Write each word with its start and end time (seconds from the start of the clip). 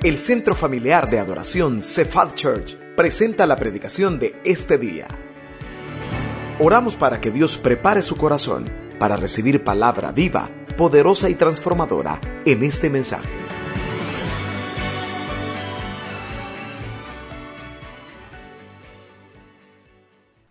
El 0.00 0.16
Centro 0.16 0.54
Familiar 0.54 1.10
de 1.10 1.18
Adoración 1.18 1.82
Cephal 1.82 2.32
Church 2.36 2.76
presenta 2.94 3.48
la 3.48 3.56
predicación 3.56 4.20
de 4.20 4.40
este 4.44 4.78
día. 4.78 5.08
Oramos 6.60 6.94
para 6.94 7.20
que 7.20 7.32
Dios 7.32 7.56
prepare 7.56 8.02
su 8.02 8.16
corazón 8.16 8.70
para 9.00 9.16
recibir 9.16 9.64
palabra 9.64 10.12
viva, 10.12 10.50
poderosa 10.76 11.28
y 11.28 11.34
transformadora 11.34 12.20
en 12.44 12.62
este 12.62 12.88
mensaje. 12.90 13.28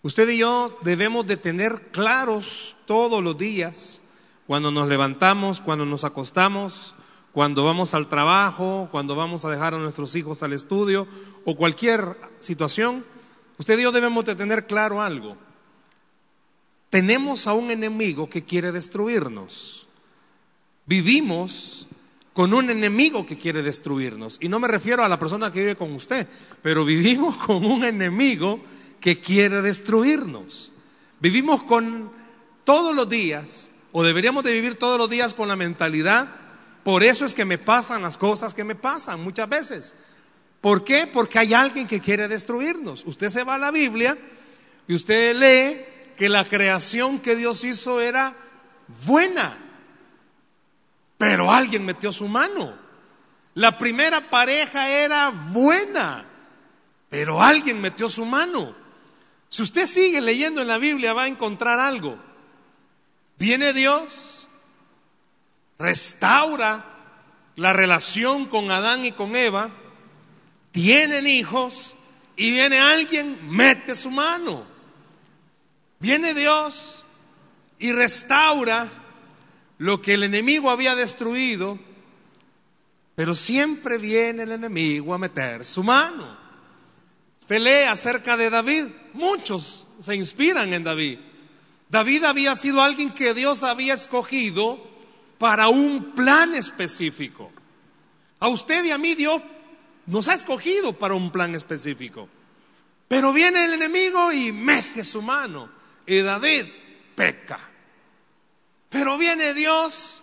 Usted 0.02 0.27
y 0.27 0.39
yo 0.39 0.77
debemos 0.84 1.25
de 1.25 1.38
tener 1.38 1.84
claros 1.93 2.75
todos 2.86 3.23
los 3.23 3.38
días, 3.38 4.02
cuando 4.45 4.71
nos 4.71 4.89
levantamos, 4.89 5.61
cuando 5.61 5.86
nos 5.86 6.04
acostamos, 6.04 6.96
cuando 7.38 7.64
vamos 7.64 7.94
al 7.94 8.08
trabajo, 8.08 8.88
cuando 8.90 9.16
vamos 9.16 9.46
a 9.46 9.52
dejar 9.52 9.76
a 9.76 9.78
nuestros 9.78 10.16
hijos 10.16 10.42
al 10.42 10.54
estudio 10.54 11.05
o 11.45 11.55
cualquier 11.55 12.18
situación, 12.40 13.05
usted 13.59 13.78
y 13.78 13.84
yo 13.84 13.91
debemos 13.91 14.26
de 14.26 14.34
tener 14.34 14.66
claro 14.66 15.04
algo. 15.04 15.38
Tenemos 16.90 17.45
a 17.45 17.54
un 17.54 17.70
enemigo 17.70 18.28
que 18.28 18.44
quiere 18.44 18.72
destruirnos. 18.72 19.86
Vivimos 20.88 21.88
con 22.34 22.55
un 22.55 22.72
enemigo 22.72 23.23
que 23.28 23.38
quiere 23.38 23.62
destruirnos. 23.62 24.40
Y 24.42 24.50
no 24.50 24.58
me 24.58 24.67
refiero 24.67 25.04
a 25.04 25.08
la 25.08 25.20
persona 25.20 25.52
que 25.52 25.59
vive 25.59 25.76
con 25.76 25.94
usted, 25.94 26.28
pero 26.64 26.84
vivimos 26.86 27.38
con 27.45 27.64
un 27.66 27.84
enemigo 27.84 28.62
que 29.00 29.20
quiere 29.20 29.62
destruirnos. 29.62 30.72
Vivimos 31.20 31.62
con 31.62 32.09
todos 32.64 32.95
los 32.95 33.08
días, 33.08 33.70
o 33.92 34.02
deberíamos 34.02 34.44
de 34.44 34.54
vivir 34.54 34.80
todos 34.80 34.98
los 34.98 35.08
días 35.08 35.36
con 35.36 35.48
la 35.48 35.56
mentalidad 35.56 36.47
por 36.88 37.04
eso 37.04 37.26
es 37.26 37.36
que 37.36 37.44
me 37.44 37.58
pasan 37.58 38.02
las 38.02 38.18
cosas 38.18 38.54
que 38.54 38.64
me 38.64 38.73
pasan 38.73 39.22
muchas 39.22 39.50
veces. 39.50 39.94
¿Por 40.62 40.86
qué? 40.86 41.05
Porque 41.05 41.38
hay 41.38 41.54
alguien 41.54 41.86
que 41.86 42.00
quiere 42.00 42.30
destruirnos. 42.30 43.03
Usted 43.06 43.28
se 43.28 43.44
va 43.44 43.56
a 43.56 43.58
la 43.58 43.72
Biblia 43.72 44.17
y 44.88 44.95
usted 44.95 45.36
lee 45.36 46.16
que 46.16 46.30
la 46.30 46.45
creación 46.45 47.20
que 47.20 47.36
Dios 47.36 47.66
hizo 47.66 48.00
era 48.00 48.34
buena, 49.06 49.58
pero 51.17 51.52
alguien 51.52 51.84
metió 51.84 52.14
su 52.14 52.30
mano. 52.30 52.73
La 53.54 53.78
primera 53.78 54.30
pareja 54.30 54.89
era 54.89 55.30
buena, 55.30 56.23
pero 57.09 57.44
alguien 57.44 57.81
metió 57.81 58.08
su 58.08 58.23
mano. 58.23 58.73
Si 59.50 59.61
usted 59.61 59.88
sigue 59.88 60.22
leyendo 60.22 60.61
en 60.61 60.70
la 60.70 60.78
Biblia 60.78 61.11
va 61.11 61.23
a 61.23 61.28
encontrar 61.28 61.81
algo. 61.81 62.17
Viene 63.38 63.73
Dios, 63.73 64.36
restaura 65.80 66.86
la 67.56 67.73
relación 67.73 68.45
con 68.45 68.72
Adán 68.72 69.06
y 69.06 69.11
con 69.11 69.36
Eva, 69.36 69.72
tienen 70.72 71.25
hijos 71.25 71.95
y 72.36 72.52
viene 72.52 72.80
alguien, 72.80 73.38
mete 73.50 73.95
su 73.95 74.11
mano. 74.11 74.66
Viene 76.00 76.36
Dios 76.36 77.05
y 77.80 77.92
restaura 77.92 78.89
lo 79.80 80.02
que 80.02 80.14
el 80.14 80.23
enemigo 80.23 80.70
había 80.70 80.95
destruido, 80.95 81.80
pero 83.16 83.33
siempre 83.33 83.98
viene 83.98 84.44
el 84.44 84.52
enemigo 84.52 85.14
a 85.14 85.17
meter 85.17 85.66
su 85.66 85.83
mano. 85.83 86.38
Usted 87.42 87.59
lee 87.59 87.88
acerca 87.89 88.38
de 88.38 88.52
David, 88.52 88.86
muchos 89.14 89.88
se 90.00 90.16
inspiran 90.16 90.73
en 90.73 90.83
David. 90.83 91.20
David 91.89 92.25
había 92.25 92.53
sido 92.55 92.81
alguien 92.83 93.11
que 93.11 93.33
Dios 93.33 93.64
había 93.64 93.95
escogido 93.95 94.97
para 95.38 95.69
un 95.69 96.13
plan 96.16 96.55
específico. 96.55 97.52
A 98.39 98.47
usted 98.47 98.85
y 98.85 98.91
a 98.91 98.97
mí 98.97 99.16
Dios 99.16 99.41
nos 100.05 100.27
ha 100.27 100.33
escogido 100.33 100.93
para 100.93 101.13
un 101.13 101.31
plan 101.31 101.55
específico. 101.55 102.30
Pero 103.07 103.33
viene 103.33 103.65
el 103.65 103.73
enemigo 103.73 104.31
y 104.31 104.52
mete 104.52 105.03
su 105.03 105.21
mano. 105.21 105.69
Y 106.05 106.19
David 106.21 106.65
peca. 107.15 107.59
Pero 108.89 109.17
viene 109.17 109.53
Dios, 109.53 110.21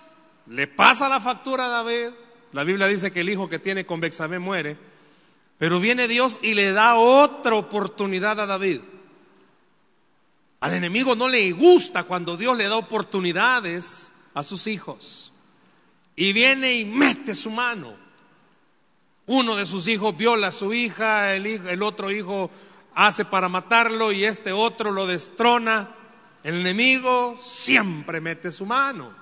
le 0.49 0.67
pasa 0.67 1.09
la 1.09 1.21
factura 1.21 1.67
a 1.67 1.69
David. 1.69 2.11
La 2.53 2.65
Biblia 2.65 2.87
dice 2.87 3.13
que 3.13 3.21
el 3.21 3.29
hijo 3.29 3.49
que 3.49 3.59
tiene 3.59 3.87
con 3.87 4.01
Bexabé 4.01 4.39
muere. 4.39 4.77
Pero 5.59 5.81
viene 5.81 6.09
Dios 6.09 6.39
y 6.43 6.55
le 6.55 6.73
da 6.73 6.97
otra 6.97 7.55
oportunidad 7.55 8.41
a 8.41 8.47
David. 8.47 8.81
Al 10.61 10.73
enemigo 10.73 11.15
no 11.15 11.29
le 11.29 11.53
gusta 11.53 12.05
cuando 12.05 12.37
Dios 12.37 12.57
le 12.57 12.69
da 12.69 12.77
oportunidades 12.77 14.13
a 14.35 14.43
sus 14.43 14.67
hijos. 14.67 15.33
Y 16.17 16.33
viene 16.33 16.75
y 16.75 16.85
mete 16.85 17.35
su 17.35 17.51
mano. 17.51 17.97
Uno 19.27 19.57
de 19.57 19.65
sus 19.65 19.89
hijos 19.89 20.17
viola 20.17 20.49
a 20.49 20.53
su 20.53 20.75
hija, 20.75 21.35
el, 21.35 21.47
el 21.47 21.83
otro 21.83 22.11
hijo 22.11 22.51
hace 22.95 23.25
para 23.25 23.49
matarlo 23.49 24.13
y 24.13 24.25
este 24.25 24.53
otro 24.53 24.93
lo 24.93 25.07
destrona. 25.07 25.95
El 26.43 26.61
enemigo 26.61 27.39
siempre 27.41 28.21
mete 28.21 28.53
su 28.53 28.67
mano. 28.67 29.13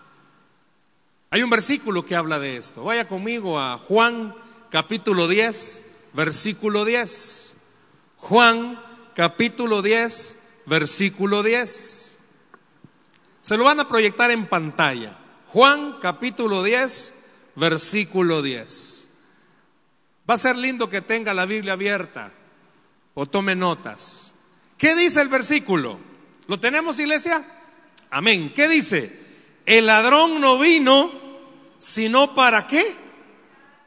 Hay 1.31 1.43
un 1.43 1.51
versículo 1.51 2.05
que 2.05 2.17
habla 2.17 2.39
de 2.39 2.57
esto. 2.57 2.85
Vaya 2.85 3.09
conmigo 3.09 3.59
a 3.59 3.79
Juan 3.79 4.35
capítulo 4.71 5.29
10, 5.29 5.83
versículo 6.13 6.85
10. 6.85 7.57
Juan 8.17 8.79
capítulo 9.15 9.83
10, 9.83 10.43
versículo 10.67 11.43
10. 11.43 12.12
Se 13.43 13.57
lo 13.57 13.65
van 13.65 13.81
a 13.81 13.89
proyectar 13.89 14.31
en 14.31 14.47
pantalla. 14.47 15.19
Juan 15.49 15.99
capítulo 16.01 16.63
10, 16.63 17.15
versículo 17.57 18.41
10. 18.41 19.09
Va 20.31 20.35
a 20.35 20.39
ser 20.39 20.57
lindo 20.57 20.89
que 20.89 21.03
tenga 21.03 21.35
la 21.35 21.45
Biblia 21.45 21.73
abierta 21.73 22.33
o 23.15 23.27
tome 23.27 23.57
notas. 23.57 24.35
¿Qué 24.79 24.95
dice 24.95 25.21
el 25.21 25.29
versículo? 25.29 25.99
¿Lo 26.47 26.61
tenemos, 26.61 27.01
iglesia? 27.01 27.45
Amén. 28.11 28.53
¿Qué 28.55 28.69
dice? 28.69 29.21
El 29.67 29.87
ladrón 29.87 30.41
no 30.41 30.59
vino 30.59 31.11
sino 31.79 32.37
para 32.37 32.69
qué? 32.69 32.95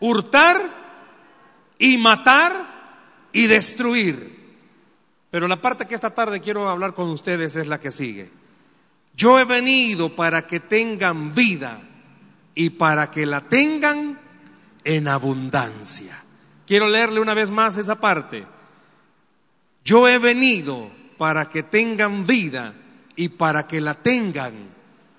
Hurtar 0.01 0.61
y 1.79 1.97
matar 1.97 3.29
y 3.31 3.47
destruir. 3.47 4.35
Pero 5.31 5.47
la 5.47 5.61
parte 5.61 5.85
que 5.85 5.95
esta 5.95 6.13
tarde 6.13 6.41
quiero 6.41 6.67
hablar 6.67 6.93
con 6.93 7.09
ustedes 7.09 7.55
es 7.55 7.67
la 7.67 7.79
que 7.79 7.91
sigue. 7.91 8.29
Yo 9.15 9.39
he 9.39 9.45
venido 9.45 10.15
para 10.15 10.45
que 10.45 10.59
tengan 10.59 11.33
vida 11.33 11.79
y 12.53 12.71
para 12.71 13.11
que 13.11 13.25
la 13.25 13.41
tengan 13.41 14.19
en 14.83 15.07
abundancia. 15.07 16.23
Quiero 16.67 16.87
leerle 16.87 17.19
una 17.19 17.33
vez 17.33 17.51
más 17.51 17.77
esa 17.77 17.99
parte. 17.99 18.45
Yo 19.83 20.07
he 20.07 20.17
venido 20.17 20.89
para 21.17 21.47
que 21.47 21.63
tengan 21.63 22.25
vida 22.25 22.73
y 23.15 23.29
para 23.29 23.67
que 23.67 23.81
la 23.81 23.93
tengan 23.93 24.53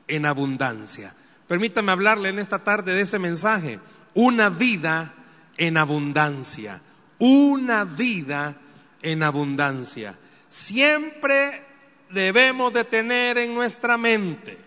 en 0.08 0.26
abundancia. 0.26 1.14
Permítame 1.46 1.92
hablarle 1.92 2.28
en 2.30 2.38
esta 2.38 2.58
tarde 2.64 2.94
de 2.94 3.02
ese 3.02 3.18
mensaje. 3.18 3.78
Una 4.14 4.50
vida 4.50 5.14
en 5.56 5.76
abundancia. 5.76 6.80
Una 7.18 7.84
vida 7.84 8.56
en 9.02 9.22
abundancia. 9.22 10.16
Siempre 10.48 11.64
debemos 12.10 12.72
de 12.72 12.84
tener 12.84 13.38
en 13.38 13.54
nuestra 13.54 13.96
mente. 13.96 14.58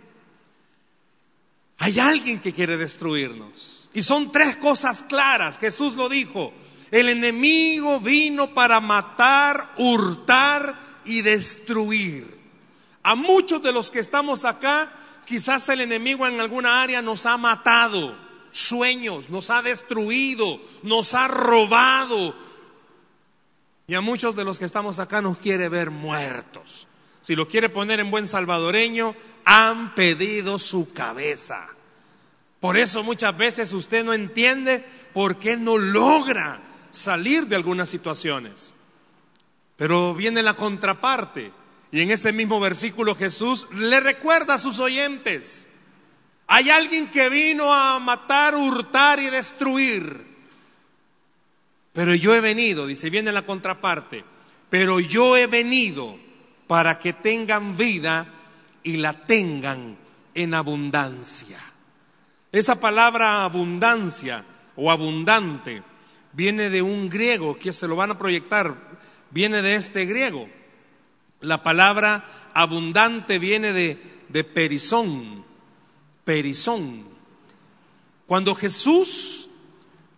Hay 1.79 1.99
alguien 1.99 2.39
que 2.39 2.53
quiere 2.53 2.77
destruirnos. 2.77 3.89
Y 3.93 4.03
son 4.03 4.31
tres 4.31 4.57
cosas 4.57 5.03
claras. 5.03 5.57
Jesús 5.57 5.95
lo 5.95 6.09
dijo. 6.09 6.53
El 6.91 7.09
enemigo 7.09 7.99
vino 7.99 8.53
para 8.53 8.79
matar, 8.79 9.73
hurtar 9.77 10.77
y 11.05 11.21
destruir. 11.21 12.37
A 13.03 13.15
muchos 13.15 13.61
de 13.61 13.71
los 13.71 13.91
que 13.91 13.99
estamos 13.99 14.43
acá, 14.43 14.91
quizás 15.25 15.69
el 15.69 15.81
enemigo 15.81 16.27
en 16.27 16.39
alguna 16.39 16.81
área 16.81 17.01
nos 17.01 17.25
ha 17.25 17.37
matado 17.37 18.17
sueños, 18.51 19.29
nos 19.29 19.51
ha 19.51 19.61
destruido, 19.61 20.59
nos 20.83 21.13
ha 21.13 21.27
robado. 21.27 22.35
Y 23.87 23.93
a 23.93 24.01
muchos 24.01 24.35
de 24.35 24.43
los 24.43 24.59
que 24.59 24.65
estamos 24.65 24.99
acá 24.99 25.21
nos 25.21 25.37
quiere 25.37 25.69
ver 25.69 25.91
muertos 25.91 26.88
si 27.29 27.35
lo 27.35 27.47
quiere 27.47 27.69
poner 27.69 27.99
en 27.99 28.09
buen 28.09 28.25
salvadoreño, 28.25 29.15
han 29.45 29.93
pedido 29.93 30.57
su 30.57 30.91
cabeza. 30.93 31.67
Por 32.59 32.75
eso 32.75 33.03
muchas 33.03 33.37
veces 33.37 33.71
usted 33.71 34.03
no 34.03 34.15
entiende 34.15 34.83
por 35.13 35.37
qué 35.37 35.55
no 35.55 35.77
logra 35.77 36.59
salir 36.89 37.45
de 37.45 37.55
algunas 37.55 37.87
situaciones. 37.87 38.73
Pero 39.75 40.15
viene 40.15 40.41
la 40.41 40.55
contraparte. 40.55 41.51
Y 41.91 42.01
en 42.01 42.09
ese 42.09 42.33
mismo 42.33 42.59
versículo 42.59 43.13
Jesús 43.13 43.67
le 43.75 43.99
recuerda 43.99 44.55
a 44.55 44.57
sus 44.57 44.79
oyentes. 44.79 45.67
Hay 46.47 46.71
alguien 46.71 47.11
que 47.11 47.29
vino 47.29 47.71
a 47.71 47.99
matar, 47.99 48.55
hurtar 48.55 49.19
y 49.19 49.29
destruir. 49.29 50.25
Pero 51.93 52.15
yo 52.15 52.33
he 52.33 52.41
venido, 52.41 52.87
dice, 52.87 53.11
viene 53.11 53.31
la 53.31 53.43
contraparte. 53.43 54.25
Pero 54.71 54.99
yo 54.99 55.37
he 55.37 55.45
venido 55.45 56.17
para 56.69 56.99
que 56.99 57.13
tengan 57.13 57.75
vida 57.75 58.27
y 58.83 58.97
la 58.97 59.25
tengan 59.25 59.97
en 60.35 60.53
abundancia. 60.53 61.57
Esa 62.51 62.79
palabra 62.79 63.43
abundancia 63.43 64.45
o 64.75 64.91
abundante 64.91 65.81
viene 66.31 66.69
de 66.69 66.83
un 66.83 67.09
griego, 67.09 67.57
que 67.57 67.73
se 67.73 67.87
lo 67.87 67.95
van 67.95 68.11
a 68.11 68.19
proyectar, 68.19 68.75
viene 69.31 69.63
de 69.63 69.73
este 69.73 70.05
griego. 70.05 70.47
La 71.41 71.63
palabra 71.63 72.51
abundante 72.53 73.39
viene 73.39 73.73
de, 73.73 73.97
de 74.29 74.43
perizón, 74.43 75.43
perizón. 76.23 77.03
Cuando 78.27 78.53
Jesús 78.53 79.49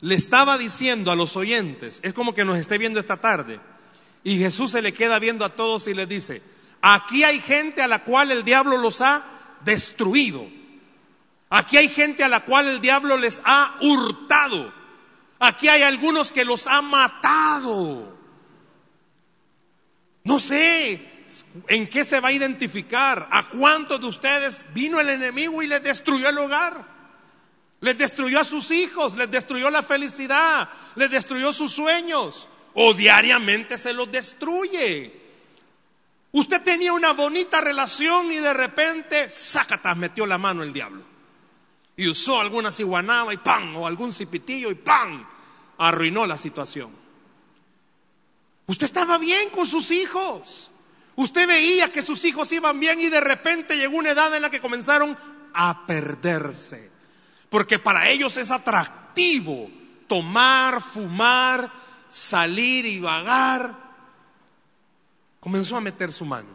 le 0.02 0.16
estaba 0.16 0.58
diciendo 0.58 1.12
a 1.12 1.16
los 1.16 1.38
oyentes, 1.38 2.02
es 2.04 2.14
como 2.14 2.34
que 2.34 2.44
nos 2.44 2.58
esté 2.58 2.78
viendo 2.78 3.00
esta 3.00 3.22
tarde, 3.22 3.62
y 4.24 4.38
Jesús 4.38 4.72
se 4.72 4.82
le 4.82 4.94
queda 4.94 5.20
viendo 5.20 5.44
a 5.46 5.56
todos 5.56 5.88
y 5.88 5.94
les 5.94 6.08
dice, 6.08 6.42
aquí 6.82 7.24
hay 7.24 7.40
gente 7.40 7.82
a 7.82 7.88
la 7.88 8.04
cual 8.04 8.32
el 8.32 8.44
diablo 8.44 8.78
los 8.78 9.02
ha 9.02 9.24
destruido. 9.64 10.46
Aquí 11.50 11.78
hay 11.78 11.90
gente 11.90 12.24
a 12.24 12.30
la 12.30 12.46
cual 12.46 12.68
el 12.68 12.82
diablo 12.82 13.18
les 13.18 13.42
ha 13.44 13.76
hurtado. 13.82 14.74
Aquí 15.40 15.68
hay 15.68 15.84
algunos 15.84 16.32
que 16.32 16.46
los 16.46 16.68
ha 16.68 16.82
matado. 16.82 18.18
No 20.24 20.40
sé 20.40 21.26
en 21.68 21.88
qué 21.88 22.04
se 22.04 22.20
va 22.20 22.30
a 22.30 22.34
identificar. 22.34 23.28
¿A 23.32 23.48
cuántos 23.50 24.00
de 24.00 24.08
ustedes 24.08 24.66
vino 24.74 25.00
el 25.00 25.10
enemigo 25.10 25.62
y 25.62 25.68
les 25.68 25.84
destruyó 25.84 26.30
el 26.30 26.38
hogar? 26.38 26.86
Les 27.80 27.98
destruyó 27.98 28.40
a 28.40 28.44
sus 28.44 28.70
hijos, 28.70 29.18
les 29.18 29.30
destruyó 29.32 29.70
la 29.72 29.82
felicidad, 29.82 30.70
les 30.96 31.10
destruyó 31.10 31.52
sus 31.52 31.72
sueños. 31.72 32.48
O 32.74 32.94
diariamente 32.94 33.78
se 33.78 33.94
los 33.94 34.12
destruye. 34.12 35.20
Usted 36.32 36.62
tenía 36.62 36.94
una 36.94 37.14
bonita 37.14 37.60
relación 37.60 38.32
y 38.32 38.38
de 38.38 38.54
repente, 38.54 39.30
sácatas, 39.30 39.98
metió 39.98 40.26
la 40.26 40.38
mano 40.38 40.64
el 40.64 40.72
diablo. 40.72 41.04
Y 41.98 42.08
usó 42.08 42.40
alguna 42.40 42.72
ciguanaba 42.72 43.34
y 43.34 43.38
¡pam! 43.38 43.76
O 43.78 43.88
algún 43.88 44.14
cipitillo 44.14 44.72
y 44.72 44.76
¡pam! 44.76 45.26
Arruinó 45.78 46.26
la 46.26 46.38
situación. 46.38 46.92
Usted 48.68 48.86
estaba 48.86 49.18
bien 49.18 49.50
con 49.50 49.66
sus 49.66 49.92
hijos. 49.92 50.72
Usted 51.16 51.48
veía 51.48 51.92
que 51.92 52.02
sus 52.02 52.24
hijos 52.24 52.52
iban 52.54 52.80
bien 52.80 53.00
y 53.02 53.10
de 53.10 53.20
repente 53.20 53.76
llegó 53.76 53.98
una 53.98 54.12
edad 54.12 54.34
en 54.34 54.42
la 54.42 54.50
que 54.50 54.62
comenzaron 54.62 55.18
a 55.54 55.86
perderse 55.86 56.92
porque 57.52 57.80
para 57.80 58.10
ellos 58.10 58.38
es 58.38 58.50
atractivo 58.50 59.70
tomar, 60.08 60.82
fumar, 60.82 61.70
salir 62.12 62.86
y 62.86 63.00
vagar. 63.00 63.74
Comenzó 65.40 65.78
a 65.78 65.82
meter 65.82 66.12
su 66.12 66.26
mano. 66.26 66.50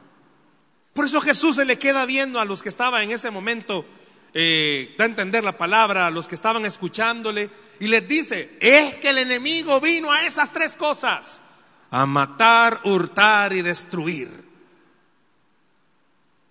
Por 0.93 1.07
eso 1.07 1.21
Jesús 1.21 1.57
se 1.57 1.65
le 1.65 1.79
queda 1.79 2.07
viendo 2.07 2.39
a 2.39 2.45
los 2.45 2.63
que 2.63 2.69
estaban 2.69 3.03
en 3.03 3.11
ese 3.11 3.31
momento, 3.31 3.85
eh, 4.33 4.95
da 4.97 5.05
a 5.05 5.09
entender 5.09 5.43
la 5.45 5.59
palabra, 5.59 6.07
a 6.07 6.11
los 6.11 6.29
que 6.29 6.35
estaban 6.35 6.65
escuchándole, 6.65 7.51
y 7.81 7.89
les 7.89 8.07
dice, 8.07 8.57
es 8.61 8.95
que 8.99 9.11
el 9.11 9.19
enemigo 9.19 9.81
vino 9.81 10.13
a 10.13 10.25
esas 10.25 10.53
tres 10.53 10.75
cosas, 10.75 11.43
a 11.91 12.07
matar, 12.07 12.81
hurtar 12.85 13.53
y 13.53 13.63
destruir. 13.63 14.29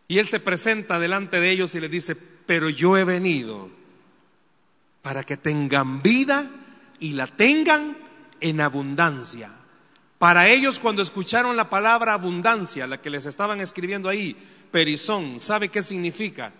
Y 0.07 0.19
él 0.19 0.27
se 0.27 0.39
presenta 0.39 0.99
delante 0.99 1.39
de 1.39 1.49
ellos 1.49 1.73
y 1.73 1.79
les 1.79 1.89
dice, 1.89 2.15
pero 2.15 2.69
yo 2.69 2.97
he 2.97 3.03
venido 3.03 3.71
para 5.01 5.23
que 5.23 5.37
tengan 5.37 6.03
vida 6.03 6.49
y 6.99 7.13
la 7.13 7.25
tengan 7.25 8.04
en 8.45 8.61
abundancia. 8.61 9.51
Para 10.19 10.47
ellos 10.47 10.79
cuando 10.79 11.01
escucharon 11.01 11.57
la 11.57 11.69
palabra 11.69 12.13
abundancia, 12.13 12.85
la 12.85 13.01
que 13.01 13.09
les 13.09 13.25
estaban 13.25 13.59
escribiendo 13.59 14.07
ahí, 14.07 14.37
perizón, 14.71 15.39
¿sabe 15.39 15.69
qué 15.69 15.81
significa? 15.81 16.53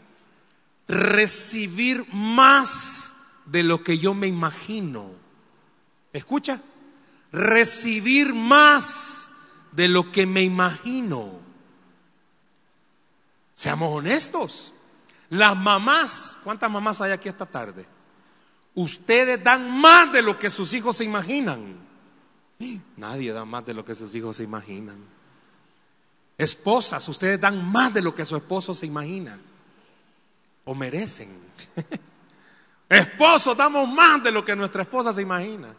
Recibir 0.88 2.06
más 2.12 3.16
de 3.46 3.62
lo 3.62 3.84
que 3.84 4.00
yo 4.00 4.16
me 4.16 4.26
imagino. 4.26 5.12
¿Escucha? 6.12 6.60
Recibir 7.32 8.34
más 8.34 9.30
de 9.72 9.88
lo 9.88 10.12
que 10.12 10.26
me 10.26 10.42
imagino. 10.42 11.40
Seamos 13.54 13.94
honestos. 13.94 14.74
Las 15.30 15.56
mamás, 15.56 16.38
¿cuántas 16.44 16.70
mamás 16.72 17.00
hay 17.02 17.12
aquí 17.12 17.30
esta 17.30 17.46
tarde? 17.46 17.86
Ustedes 18.75 19.42
dan 19.42 19.80
más 19.80 20.12
de 20.12 20.22
lo 20.22 20.38
que 20.38 20.50
sus 20.50 20.74
hijos 20.74 20.98
se 20.98 21.06
imaginan. 21.06 21.75
Nadie 22.98 23.31
da 23.33 23.45
más 23.45 23.66
de 23.66 23.74
lo 23.74 23.83
que 23.83 23.95
sus 23.95 24.13
hijos 24.16 24.36
se 24.36 24.44
imaginan. 24.44 24.98
Esposas, 26.38 27.07
ustedes 27.07 27.39
dan 27.39 27.72
más 27.72 27.94
de 27.94 28.01
lo 28.01 28.13
que 28.13 28.25
su 28.25 28.36
esposo 28.36 28.74
se 28.74 28.86
imagina. 28.86 29.39
O 30.66 30.75
merecen. 30.75 31.30
Esposos, 32.89 33.56
damos 33.56 33.88
más 33.89 34.22
de 34.22 34.31
lo 34.31 34.44
que 34.44 34.56
nuestra 34.56 34.83
esposa 34.83 35.13
se 35.13 35.22
imagina. 35.22 35.74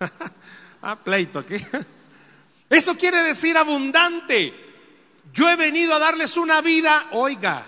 ah, 0.82 0.96
pleito 0.96 1.38
aquí. 1.38 1.56
Eso 2.70 2.96
quiere 2.96 3.22
decir 3.22 3.56
abundante. 3.58 4.54
Yo 5.32 5.48
he 5.48 5.56
venido 5.56 5.94
a 5.94 5.98
darles 5.98 6.36
una 6.36 6.60
vida, 6.60 7.08
oiga, 7.12 7.64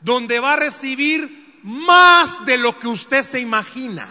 donde 0.00 0.38
va 0.38 0.52
a 0.52 0.56
recibir 0.56 1.43
más 1.64 2.44
de 2.44 2.58
lo 2.58 2.78
que 2.78 2.86
usted 2.86 3.22
se 3.22 3.40
imagina. 3.40 4.06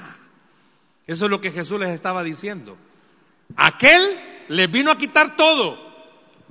Eso 1.06 1.26
es 1.26 1.32
lo 1.32 1.40
que 1.40 1.52
Jesús 1.52 1.80
les 1.80 1.92
estaba 1.92 2.24
diciendo. 2.24 2.78
Aquel 3.56 4.02
les 4.50 4.70
vino 4.72 4.90
a 4.90 4.98
quitar 4.98 5.36
todo, 5.36 5.78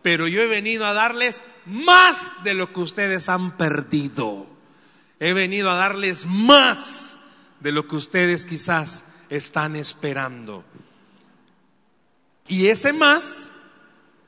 pero 0.00 0.28
yo 0.28 0.40
he 0.40 0.46
venido 0.46 0.86
a 0.86 0.92
darles 0.92 1.42
más 1.66 2.30
de 2.44 2.54
lo 2.54 2.72
que 2.72 2.80
ustedes 2.80 3.28
han 3.28 3.56
perdido. 3.56 4.46
He 5.18 5.32
venido 5.32 5.70
a 5.70 5.74
darles 5.74 6.26
más 6.26 7.18
de 7.58 7.72
lo 7.72 7.88
que 7.88 7.96
ustedes 7.96 8.46
quizás 8.46 9.06
están 9.28 9.74
esperando. 9.74 10.64
Y 12.46 12.68
ese 12.68 12.92
más, 12.92 13.50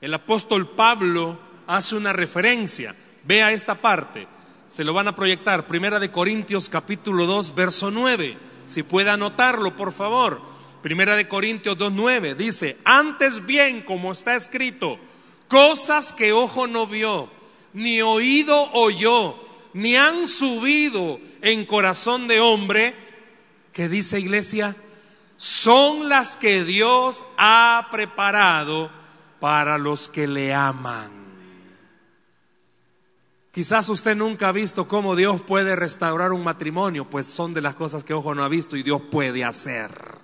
el 0.01 0.13
apóstol 0.13 0.75
Pablo 0.75 1.39
hace 1.69 1.95
una 1.95 2.13
referencia. 2.13 2.97
Vea 3.23 3.53
esta 3.53 3.77
parte 3.77 4.34
se 4.75 4.83
lo 4.83 4.93
van 4.93 5.07
a 5.07 5.15
proyectar. 5.15 5.69
Primera 5.69 6.01
de 6.01 6.11
Corintios 6.11 6.69
capítulo 6.69 7.27
2, 7.27 7.55
verso 7.55 7.93
9. 7.93 8.37
Si 8.67 8.83
puede 8.83 9.09
anotarlo, 9.09 9.77
por 9.77 9.93
favor. 9.93 10.43
Primera 10.83 11.15
de 11.15 11.29
Corintios 11.29 11.79
2, 11.79 11.93
9. 11.93 12.35
Dice, 12.35 12.79
antes 12.85 13.47
bien, 13.47 13.83
como 13.83 14.11
está 14.11 14.35
escrito, 14.35 14.99
cosas 15.47 16.13
que 16.13 16.33
ojo 16.33 16.67
no 16.67 16.89
vio, 16.89 17.31
ni 17.73 18.03
oído 18.03 18.69
oyó, 18.73 19.37
ni 19.75 19.95
han 19.95 20.27
subido 20.27 21.21
en 21.41 21.67
corazón 21.67 22.27
de 22.27 22.41
hombre, 22.41 22.97
que 23.73 23.89
dice 23.89 24.19
iglesia, 24.19 24.75
son 25.37 26.09
las 26.09 26.37
que 26.37 26.65
Dios 26.65 27.25
ha 27.39 27.87
preparado 27.93 28.91
para 29.39 29.79
los 29.79 30.09
que 30.09 30.27
le 30.27 30.53
aman. 30.53 31.24
Quizás 33.55 33.89
usted 33.89 34.17
nunca 34.17 34.49
ha 34.49 34.53
visto 34.53 34.89
cómo 34.89 35.15
Dios 35.15 35.41
puede 35.41 35.77
restaurar 35.77 36.33
un 36.33 36.43
matrimonio, 36.43 37.09
pues 37.09 37.27
son 37.27 37.55
de 37.55 37.61
las 37.61 37.77
cosas 37.77 38.03
que 38.03 38.13
ojo 38.13 38.35
no 38.35 38.43
ha 38.43 38.49
visto 38.49 38.77
y 38.77 38.83
Dios 38.83 39.01
puede 39.13 39.45
hacer. 39.45 40.19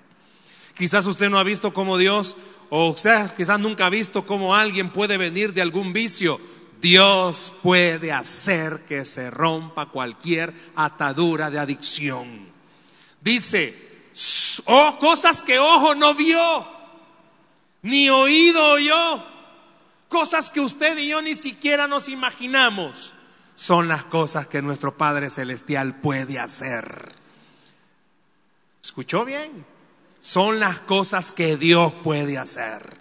Quizás 0.77 1.07
usted 1.07 1.31
no 1.31 1.39
ha 1.39 1.45
visto 1.45 1.73
cómo 1.73 1.97
Dios, 1.97 2.37
o 2.71 2.89
usted 2.89 3.33
quizás 3.37 3.61
nunca 3.61 3.87
ha 3.87 3.91
visto 3.91 4.27
cómo 4.27 4.57
alguien 4.57 4.91
puede 4.91 5.17
venir 5.17 5.53
de 5.53 5.63
algún 5.63 5.93
vicio. 5.93 6.41
Dios 6.81 7.53
puede 7.63 8.11
hacer 8.11 8.85
que 8.85 9.05
se 9.05 9.31
rompa 9.31 9.87
cualquier 9.87 10.53
atadura 10.75 11.51
de 11.51 11.61
adicción. 11.61 12.49
Dice, 13.21 14.11
oh, 14.65 14.99
cosas 14.99 15.41
que 15.41 15.61
ojo 15.61 15.95
no 15.95 16.15
vio, 16.17 16.67
ni 17.83 18.11
oído 18.11 18.73
oyó, 18.73 19.25
cosas 20.09 20.51
que 20.51 20.59
usted 20.59 20.99
y 20.99 21.07
yo 21.07 21.23
ni 21.23 21.37
siquiera 21.37 21.87
nos 21.87 22.09
imaginamos 22.09 23.15
son 23.61 23.88
las 23.88 24.05
cosas 24.05 24.47
que 24.47 24.62
nuestro 24.62 24.97
Padre 24.97 25.29
Celestial 25.29 26.00
puede 26.00 26.38
hacer. 26.38 27.12
¿Escuchó 28.83 29.26
bien? 29.26 29.67
Son 30.19 30.59
las 30.59 30.79
cosas 30.79 31.31
que 31.31 31.59
Dios 31.59 31.93
puede 32.02 32.38
hacer. 32.38 32.97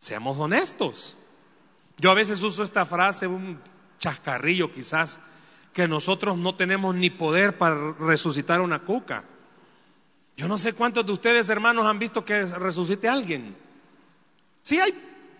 Seamos 0.00 0.36
honestos. 0.36 1.16
Yo 1.98 2.10
a 2.10 2.14
veces 2.14 2.42
uso 2.42 2.64
esta 2.64 2.84
frase, 2.86 3.28
un 3.28 3.60
chascarrillo 4.00 4.72
quizás, 4.72 5.20
que 5.72 5.86
nosotros 5.86 6.36
no 6.36 6.56
tenemos 6.56 6.96
ni 6.96 7.08
poder 7.08 7.56
para 7.56 7.92
resucitar 7.92 8.60
una 8.60 8.80
cuca. 8.80 9.22
Yo 10.36 10.48
no 10.48 10.58
sé 10.58 10.72
cuántos 10.72 11.06
de 11.06 11.12
ustedes, 11.12 11.48
hermanos, 11.48 11.86
han 11.86 12.00
visto 12.00 12.24
que 12.24 12.46
resucite 12.46 13.08
a 13.08 13.12
alguien. 13.12 13.56
Sí 14.60 14.80
hay 14.80 14.92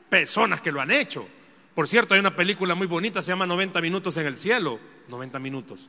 personas 0.09 0.61
que 0.61 0.71
lo 0.71 0.81
han 0.81 0.93
hecho, 0.93 1.27
por 1.75 1.89
cierto, 1.89 2.15
hay 2.15 2.21
una 2.21 2.35
película 2.35 2.75
muy 2.75 2.87
bonita, 2.87 3.23
se 3.23 3.33
llama 3.33 3.47
90 3.47 3.81
minutos 3.81 4.17
en 4.17 4.27
el 4.27 4.37
cielo. 4.37 4.81
90 5.09 5.39
minutos. 5.39 5.89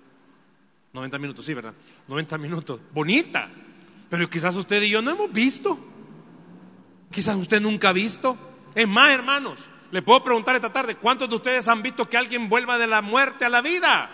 90 0.93 1.19
minutos, 1.19 1.45
sí, 1.45 1.53
¿verdad? 1.53 1.73
90 2.07 2.38
minutos. 2.38 2.79
Bonita. 2.93 3.50
Pero 4.09 4.29
quizás 4.29 4.55
usted 4.55 4.81
y 4.81 4.89
yo 4.89 5.01
no 5.01 5.11
hemos 5.11 5.31
visto. 5.31 5.79
Quizás 7.11 7.35
usted 7.35 7.61
nunca 7.61 7.89
ha 7.89 7.93
visto. 7.93 8.38
Es 8.75 8.88
más, 8.88 9.11
hermanos, 9.11 9.69
le 9.91 10.01
puedo 10.01 10.23
preguntar 10.23 10.55
esta 10.55 10.71
tarde, 10.71 10.95
¿cuántos 10.95 11.29
de 11.29 11.35
ustedes 11.35 11.67
han 11.67 11.81
visto 11.81 12.09
que 12.09 12.17
alguien 12.17 12.50
vuelva 12.50 12.77
de 12.77 12.88
la 12.88 13.01
muerte 13.01 13.45
a 13.45 13.50
la 13.50 13.61
vida? 13.61 14.09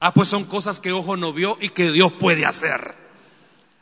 Ah, 0.00 0.14
pues 0.14 0.28
son 0.28 0.44
cosas 0.44 0.80
que 0.80 0.92
ojo 0.92 1.16
no 1.16 1.32
vio 1.32 1.58
y 1.60 1.68
que 1.70 1.92
Dios 1.92 2.12
puede 2.12 2.46
hacer. 2.46 2.94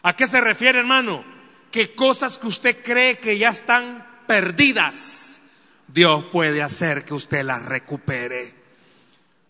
¿A 0.02 0.16
qué 0.16 0.26
se 0.26 0.40
refiere, 0.40 0.80
hermano? 0.80 1.24
Que 1.70 1.94
cosas 1.94 2.38
que 2.38 2.48
usted 2.48 2.82
cree 2.82 3.18
que 3.18 3.38
ya 3.38 3.50
están 3.50 4.04
perdidas, 4.26 5.40
Dios 5.88 6.25
puede 6.25 6.62
hacer 6.62 7.04
que 7.04 7.14
usted 7.14 7.42
las 7.42 7.64
recupere. 7.64 8.54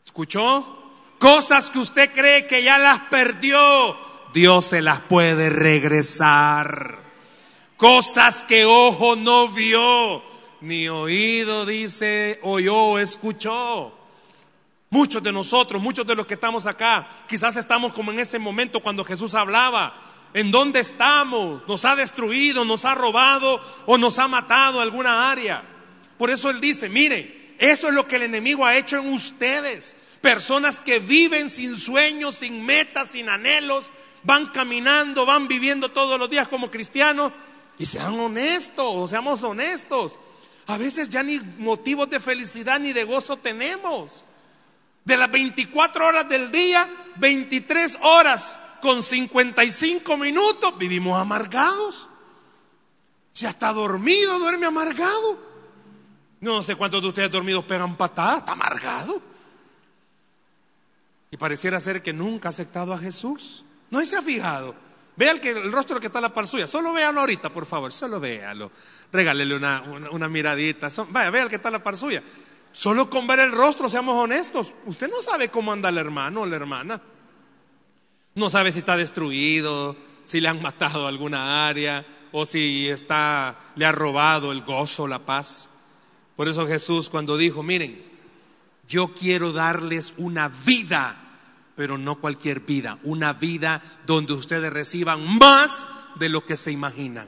¿Escuchó? 0.05 0.77
Cosas 1.19 1.71
que 1.71 1.81
usted 1.81 2.13
cree 2.13 2.47
que 2.47 2.63
ya 2.63 2.79
las 2.79 3.01
perdió, 3.11 3.97
Dios 4.33 4.67
se 4.67 4.81
las 4.81 5.01
puede 5.01 5.51
regresar. 5.51 7.01
Cosas 7.77 8.45
que 8.45 8.65
ojo 8.65 9.17
no 9.17 9.49
vio, 9.49 10.23
ni 10.61 10.89
oído 10.89 11.67
dice, 11.67 12.39
oyó, 12.43 12.99
escuchó. 13.01 13.93
Muchos 14.91 15.23
de 15.23 15.33
nosotros, 15.33 15.83
muchos 15.83 16.07
de 16.07 16.15
los 16.15 16.25
que 16.25 16.35
estamos 16.35 16.67
acá, 16.67 17.09
quizás 17.29 17.57
estamos 17.57 17.93
como 17.93 18.13
en 18.13 18.21
ese 18.21 18.39
momento 18.39 18.81
cuando 18.81 19.05
Jesús 19.05 19.35
hablaba. 19.35 19.95
¿En 20.35 20.51
dónde 20.51 20.81
estamos? 20.81 21.67
¿Nos 21.67 21.85
ha 21.85 21.97
destruido, 21.97 22.65
nos 22.65 22.85
ha 22.85 22.95
robado 22.95 23.61
o 23.87 23.99
nos 23.99 24.19
ha 24.19 24.29
matado 24.29 24.81
alguna 24.81 25.31
área? 25.31 25.78
Por 26.19 26.31
eso 26.31 26.51
Él 26.51 26.61
dice, 26.61 26.89
mire, 26.89 27.55
eso 27.59 27.89
es 27.89 27.95
lo 27.95 28.07
que 28.07 28.17
el 28.17 28.23
enemigo 28.23 28.67
ha 28.67 28.77
hecho 28.77 28.99
en 28.99 29.13
ustedes. 29.13 29.97
Personas 30.21 30.81
que 30.81 30.99
viven 30.99 31.49
sin 31.49 31.77
sueños, 31.77 32.37
sin 32.37 32.67
metas, 32.67 33.11
sin 33.11 33.29
anhelos, 33.29 33.91
van 34.25 34.47
caminando, 34.47 35.25
van 35.25 35.49
viviendo 35.49 35.91
todos 35.91 36.19
los 36.19 36.29
días 36.29 36.49
como 36.49 36.71
cristianos. 36.71 37.33
Y 37.79 37.87
sean 37.87 38.19
honestos, 38.19 39.11
seamos 39.11 39.43
honestos. 39.43 40.19
A 40.67 40.77
veces 40.77 41.09
ya 41.09 41.23
ni 41.23 41.39
motivos 41.39 42.11
de 42.11 42.21
felicidad 42.21 42.79
ni 42.79 42.93
de 42.93 43.05
gozo 43.05 43.37
tenemos. 43.37 44.25
De 45.05 45.17
las 45.17 45.31
24 45.31 46.07
horas 46.07 46.29
del 46.29 46.51
día, 46.53 46.89
23 47.17 47.99
horas 48.03 48.61
con 48.83 49.03
55 49.03 50.17
minutos 50.17 50.77
vivimos 50.77 51.19
amargados. 51.19 52.09
Si 53.33 53.47
hasta 53.47 53.73
dormido 53.73 54.39
duerme 54.39 54.67
amargado. 54.67 55.48
No 56.41 56.63
sé 56.63 56.77
cuántos 56.77 57.03
de 57.03 57.09
ustedes 57.09 57.31
dormidos 57.31 57.65
pegan 57.65 57.97
patadas, 57.97 58.39
está 58.39 58.53
amargado. 58.53 59.21
Y 61.31 61.37
pareciera 61.37 61.81
ser 61.81 62.03
que 62.03 62.13
nunca 62.13 62.49
ha 62.49 62.51
aceptado 62.51 62.93
a 62.93 62.99
Jesús. 62.99 63.65
No 63.91 64.05
se 64.05 64.17
ha 64.17 64.23
fijado. 64.23 64.75
Vea 65.17 65.33
el, 65.33 65.41
que, 65.41 65.51
el 65.51 65.73
rostro 65.73 65.99
que 65.99 66.07
está 66.07 66.21
a 66.21 66.23
la 66.23 66.33
par 66.33 66.47
suya. 66.47 66.67
Solo 66.67 66.93
véalo 66.93 67.21
ahorita, 67.21 67.51
por 67.51 67.67
favor. 67.67 67.93
Solo 67.93 68.21
véalo. 68.21 68.71
Regálele 69.13 69.55
una, 69.57 69.83
una, 69.83 70.29
miradita. 70.29 70.89
vaya, 71.09 71.31
vea 71.31 71.43
el 71.43 71.49
que 71.49 71.57
está 71.57 71.69
a 71.69 71.73
la 71.73 71.83
par 71.83 71.97
suya. 71.97 72.23
Solo 72.73 73.11
con 73.11 73.27
ver 73.27 73.41
el 73.41 73.53
rostro, 73.53 73.89
seamos 73.89 74.15
honestos. 74.15 74.73
Usted 74.87 75.11
no 75.11 75.21
sabe 75.21 75.49
cómo 75.49 75.73
anda 75.73 75.89
el 75.89 75.99
hermano 75.99 76.43
o 76.43 76.47
la 76.47 76.57
hermana. 76.57 77.03
No 78.35 78.49
sabe 78.49 78.71
si 78.71 78.79
está 78.79 78.97
destruido, 78.97 79.97
si 80.25 80.41
le 80.41 80.49
han 80.49 80.63
matado 80.63 81.09
alguna 81.09 81.67
área 81.67 82.07
o 82.31 82.47
si 82.47 82.89
está, 82.89 83.59
le 83.75 83.87
ha 83.87 83.93
robado 83.93 84.53
el 84.53 84.63
gozo, 84.63 85.09
la 85.09 85.19
paz. 85.19 85.71
Por 86.39 86.47
eso 86.47 86.69
Jesús 86.69 87.11
cuando 87.11 87.37
dijo, 87.37 87.65
miren, 87.65 88.01
yo 88.89 89.13
quiero 89.13 89.53
darles 89.53 90.15
una 90.19 90.47
vida, 90.47 91.17
pero 91.75 91.99
no 91.99 92.21
cualquier 92.21 92.61
vida, 92.61 93.01
una 93.03 93.33
vida 93.33 93.83
donde 94.07 94.35
ustedes 94.35 94.73
reciban 94.73 95.37
más 95.41 95.89
de 96.15 96.29
lo 96.29 96.47
que 96.47 96.57
se 96.57 96.71
imaginan. 96.71 97.27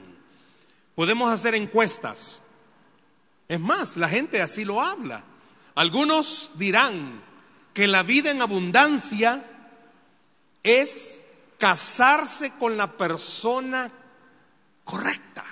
Podemos 0.95 1.29
hacer 1.29 1.55
encuestas. 1.55 2.41
Es 3.49 3.59
más, 3.59 3.97
la 3.97 4.07
gente 4.07 4.41
así 4.41 4.63
lo 4.63 4.81
habla. 4.81 5.25
Algunos 5.75 6.51
dirán 6.55 7.21
que 7.73 7.87
la 7.87 8.03
vida 8.03 8.31
en 8.31 8.41
abundancia 8.41 9.45
es 10.63 11.21
casarse 11.57 12.51
con 12.51 12.77
la 12.77 12.89
persona 12.93 13.91
correcta. 14.85 15.43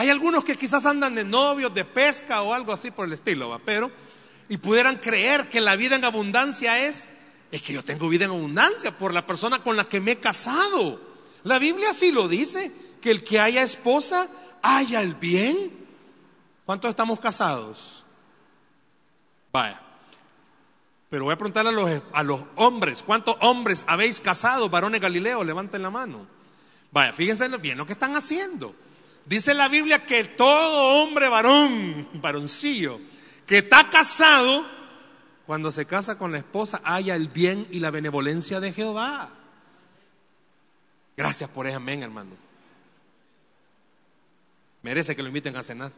Hay 0.00 0.08
algunos 0.08 0.44
que 0.44 0.56
quizás 0.56 0.86
andan 0.86 1.14
de 1.14 1.24
novios, 1.24 1.74
de 1.74 1.84
pesca 1.84 2.40
o 2.40 2.54
algo 2.54 2.72
así 2.72 2.90
por 2.90 3.06
el 3.06 3.12
estilo, 3.12 3.50
¿va? 3.50 3.58
pero 3.58 3.90
y 4.48 4.56
pudieran 4.56 4.96
creer 4.96 5.50
que 5.50 5.60
la 5.60 5.76
vida 5.76 5.94
en 5.94 6.06
abundancia 6.06 6.86
es, 6.86 7.06
es 7.52 7.60
que 7.60 7.74
yo 7.74 7.84
tengo 7.84 8.08
vida 8.08 8.24
en 8.24 8.30
abundancia 8.30 8.96
por 8.96 9.12
la 9.12 9.26
persona 9.26 9.62
con 9.62 9.76
la 9.76 9.90
que 9.90 10.00
me 10.00 10.12
he 10.12 10.18
casado. 10.18 10.98
La 11.44 11.58
Biblia 11.58 11.92
sí 11.92 12.12
lo 12.12 12.28
dice, 12.28 12.72
que 13.02 13.10
el 13.10 13.22
que 13.22 13.40
haya 13.40 13.62
esposa 13.62 14.30
haya 14.62 15.02
el 15.02 15.16
bien. 15.16 15.70
¿Cuántos 16.64 16.88
estamos 16.88 17.20
casados? 17.20 18.02
Vaya. 19.52 19.82
Pero 21.10 21.24
voy 21.24 21.34
a 21.34 21.36
preguntarle 21.36 21.72
a 21.72 21.74
los, 21.74 22.02
a 22.14 22.22
los 22.22 22.40
hombres, 22.56 23.02
¿cuántos 23.02 23.36
hombres 23.40 23.84
habéis 23.86 24.18
casado, 24.18 24.70
varones 24.70 25.02
Galileo? 25.02 25.44
Levanten 25.44 25.82
la 25.82 25.90
mano. 25.90 26.26
Vaya, 26.90 27.12
fíjense 27.12 27.46
bien 27.58 27.76
lo 27.76 27.84
que 27.84 27.92
están 27.92 28.16
haciendo. 28.16 28.74
Dice 29.26 29.54
la 29.54 29.68
Biblia 29.68 30.04
que 30.06 30.24
todo 30.24 31.02
hombre 31.02 31.28
varón, 31.28 32.08
varoncillo, 32.14 33.00
que 33.46 33.58
está 33.58 33.90
casado, 33.90 34.66
cuando 35.46 35.70
se 35.70 35.86
casa 35.86 36.18
con 36.18 36.32
la 36.32 36.38
esposa, 36.38 36.80
haya 36.84 37.16
el 37.16 37.28
bien 37.28 37.66
y 37.70 37.80
la 37.80 37.90
benevolencia 37.90 38.60
de 38.60 38.72
Jehová. 38.72 39.28
Gracias 41.16 41.50
por 41.50 41.66
ese 41.66 41.76
amén, 41.76 42.02
hermano. 42.02 42.30
Merece 44.82 45.14
que 45.14 45.22
lo 45.22 45.28
inviten 45.28 45.56
a 45.56 45.62
cenar. 45.62 45.92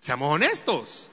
Seamos 0.00 0.34
honestos. 0.34 1.10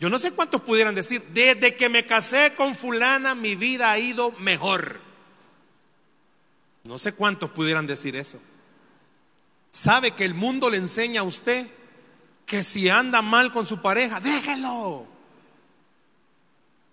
Yo 0.00 0.08
no 0.08 0.18
sé 0.18 0.32
cuántos 0.32 0.62
pudieran 0.62 0.94
decir, 0.94 1.22
desde 1.32 1.76
que 1.76 1.88
me 1.88 2.06
casé 2.06 2.54
con 2.54 2.74
fulana 2.74 3.34
mi 3.34 3.56
vida 3.56 3.90
ha 3.90 3.98
ido 3.98 4.30
mejor. 4.38 5.00
No 6.84 6.98
sé 6.98 7.12
cuántos 7.12 7.50
pudieran 7.50 7.86
decir 7.86 8.16
eso. 8.16 8.40
¿Sabe 9.70 10.12
que 10.12 10.24
el 10.24 10.34
mundo 10.34 10.70
le 10.70 10.78
enseña 10.78 11.20
a 11.20 11.24
usted 11.24 11.68
que 12.46 12.62
si 12.62 12.88
anda 12.88 13.22
mal 13.22 13.52
con 13.52 13.66
su 13.66 13.80
pareja, 13.80 14.20
déjelo? 14.20 15.06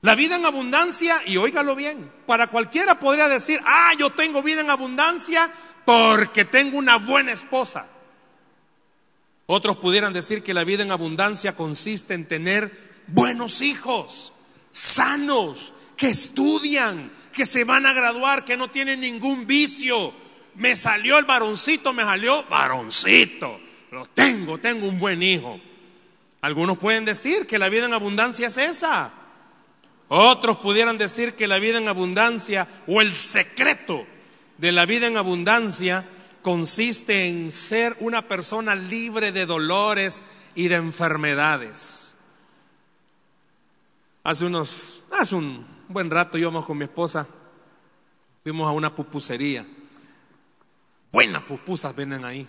La 0.01 0.13
vida 0.13 0.35
en 0.35 0.45
abundancia, 0.45 1.19
y 1.25 1.37
óigalo 1.37 1.75
bien, 1.75 2.11
para 2.27 2.47
cualquiera 2.47 2.99
podría 2.99 3.27
decir, 3.27 3.59
ah, 3.65 3.91
yo 3.97 4.11
tengo 4.11 4.43
vida 4.43 4.61
en 4.61 4.69
abundancia 4.69 5.51
porque 5.83 6.45
tengo 6.45 6.77
una 6.77 6.97
buena 6.97 7.31
esposa. 7.31 7.87
Otros 9.47 9.77
pudieran 9.77 10.13
decir 10.13 10.43
que 10.43 10.53
la 10.53 10.63
vida 10.63 10.83
en 10.83 10.91
abundancia 10.91 11.55
consiste 11.55 12.13
en 12.13 12.27
tener 12.27 13.03
buenos 13.07 13.61
hijos, 13.61 14.33
sanos, 14.69 15.73
que 15.95 16.09
estudian, 16.09 17.11
que 17.31 17.45
se 17.45 17.63
van 17.63 17.85
a 17.85 17.93
graduar, 17.93 18.45
que 18.45 18.57
no 18.57 18.69
tienen 18.69 19.01
ningún 19.01 19.47
vicio. 19.47 20.13
Me 20.55 20.75
salió 20.75 21.17
el 21.17 21.25
varoncito, 21.25 21.93
me 21.93 22.03
salió 22.03 22.43
varoncito. 22.49 23.59
Lo 23.91 24.05
tengo, 24.07 24.57
tengo 24.57 24.87
un 24.87 24.99
buen 24.99 25.21
hijo. 25.21 25.59
Algunos 26.41 26.77
pueden 26.77 27.05
decir 27.05 27.47
que 27.47 27.59
la 27.59 27.69
vida 27.69 27.85
en 27.85 27.93
abundancia 27.93 28.47
es 28.47 28.57
esa. 28.57 29.11
Otros 30.07 30.57
pudieran 30.57 30.97
decir 30.97 31.33
que 31.33 31.47
la 31.47 31.57
vida 31.57 31.77
en 31.77 31.87
abundancia 31.87 32.67
o 32.87 33.01
el 33.01 33.13
secreto 33.15 34.05
de 34.57 34.71
la 34.71 34.85
vida 34.85 35.07
en 35.07 35.17
abundancia 35.17 36.05
consiste 36.41 37.27
en 37.27 37.51
ser 37.51 37.97
una 37.99 38.27
persona 38.27 38.75
libre 38.75 39.31
de 39.31 39.45
dolores 39.45 40.23
y 40.53 40.67
de 40.67 40.75
enfermedades. 40.75 42.15
Hace 44.23 44.45
unos, 44.45 45.01
hace 45.11 45.35
un 45.35 45.65
buen 45.87 46.09
rato 46.09 46.37
íbamos 46.37 46.65
con 46.65 46.77
mi 46.77 46.83
esposa, 46.83 47.27
fuimos 48.43 48.67
a 48.67 48.71
una 48.71 48.93
pupusería. 48.93 49.65
Buenas 51.15 51.43
pupusas 51.43 51.95
vienen 51.95 52.25
ahí. 52.25 52.45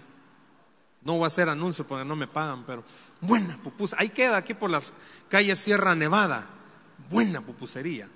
No 1.03 1.13
voy 1.13 1.23
a 1.23 1.27
hacer 1.29 1.49
anuncio 1.49 1.87
porque 1.87 2.05
no 2.05 2.17
me 2.17 2.27
pagan, 2.27 2.65
pero 2.65 2.83
buenas 3.21 3.57
pupusas. 3.59 3.97
Ahí 4.01 4.09
queda 4.09 4.39
aquí 4.39 4.55
por 4.55 4.71
las 4.71 4.93
calles 5.29 5.61
Sierra 5.61 5.95
Nevada. 5.95 6.49
Buena 7.09 7.41
pupusería. 7.43 8.09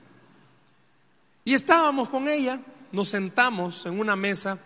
Y 1.45 1.54
estábamos 1.54 2.09
con 2.09 2.26
ella, 2.26 2.59
nos 2.90 3.11
sentamos 3.11 3.87
en 3.87 4.00
una 4.00 4.16
mesa 4.16 4.59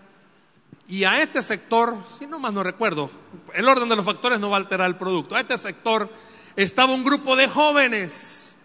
y 0.88 1.04
a 1.04 1.20
este 1.20 1.42
sector, 1.42 1.98
si 2.18 2.26
no 2.26 2.38
más 2.38 2.54
no 2.54 2.62
recuerdo, 2.62 3.10
el 3.52 3.68
orden 3.68 3.90
de 3.90 3.96
los 3.96 4.06
factores 4.06 4.40
no 4.40 4.48
va 4.48 4.56
a 4.56 4.60
alterar 4.60 4.86
el 4.86 4.96
producto. 4.96 5.36
A 5.36 5.40
este 5.40 5.58
sector 5.58 6.10
estaba 6.56 6.94
un 6.94 7.04
grupo 7.04 7.36
de 7.36 7.46
jóvenes 7.46 8.56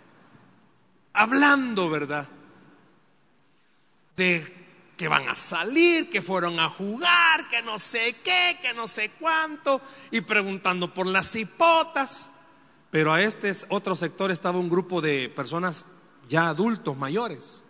hablando, 1.12 1.90
¿verdad? 1.90 2.30
De 4.16 4.59
que 5.00 5.08
van 5.08 5.30
a 5.30 5.36
salir, 5.36 6.10
que 6.10 6.22
fueron 6.22 6.60
a 6.60 6.68
jugar, 6.68 7.48
que 7.48 7.62
no 7.62 7.80
sé 7.80 8.18
qué, 8.22 8.60
que 8.62 8.74
no 8.74 8.86
sé 8.86 9.12
cuánto, 9.18 9.80
y 10.12 10.20
preguntando 10.20 10.94
por 10.94 11.06
las 11.06 11.34
hipotas. 11.38 12.32
Pero 12.92 13.14
a 13.14 13.22
este 13.22 13.50
otro 13.70 13.96
sector 13.96 14.30
estaba 14.30 14.60
un 14.60 14.68
grupo 14.68 15.00
de 15.00 15.30
personas 15.30 15.86
ya 16.28 16.50
adultos, 16.50 16.98
mayores, 16.98 17.64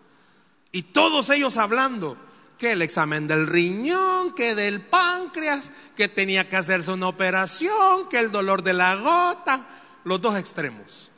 y 0.72 0.82
todos 0.82 1.30
ellos 1.30 1.58
hablando 1.58 2.18
que 2.58 2.72
el 2.72 2.82
examen 2.82 3.28
del 3.28 3.46
riñón, 3.46 4.34
que 4.34 4.56
del 4.56 4.82
páncreas, 4.82 5.72
que 5.96 6.08
tenía 6.08 6.50
que 6.50 6.56
hacerse 6.56 6.92
una 6.92 7.10
operación, 7.10 8.10
que 8.10 8.18
el 8.18 8.32
dolor 8.32 8.64
de 8.64 8.74
la 8.74 8.96
gota, 8.96 9.68
los 10.04 10.20
dos 10.20 10.36
extremos. 10.36 11.12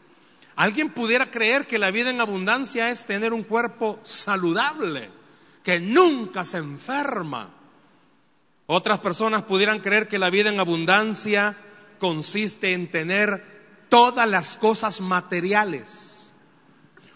Alguien 0.58 0.90
pudiera 0.90 1.32
creer 1.32 1.68
que 1.68 1.80
la 1.80 1.90
vida 1.90 2.10
en 2.10 2.20
abundancia 2.20 2.90
es 2.90 3.06
tener 3.06 3.32
un 3.32 3.44
cuerpo 3.44 3.98
saludable, 4.04 5.21
que 5.64 5.80
nunca 5.80 6.46
se 6.46 6.58
enferma. 6.58 7.50
Otras 8.66 9.00
personas 9.00 9.44
pudieran 9.44 9.80
creer 9.80 10.08
que 10.08 10.20
la 10.20 10.30
vida 10.30 10.50
en 10.50 10.60
abundancia 10.60 11.58
consiste 12.00 12.74
en 12.74 12.90
tener 12.90 13.86
todas 13.90 14.28
las 14.28 14.58
cosas 14.58 15.02
materiales. 15.02 16.34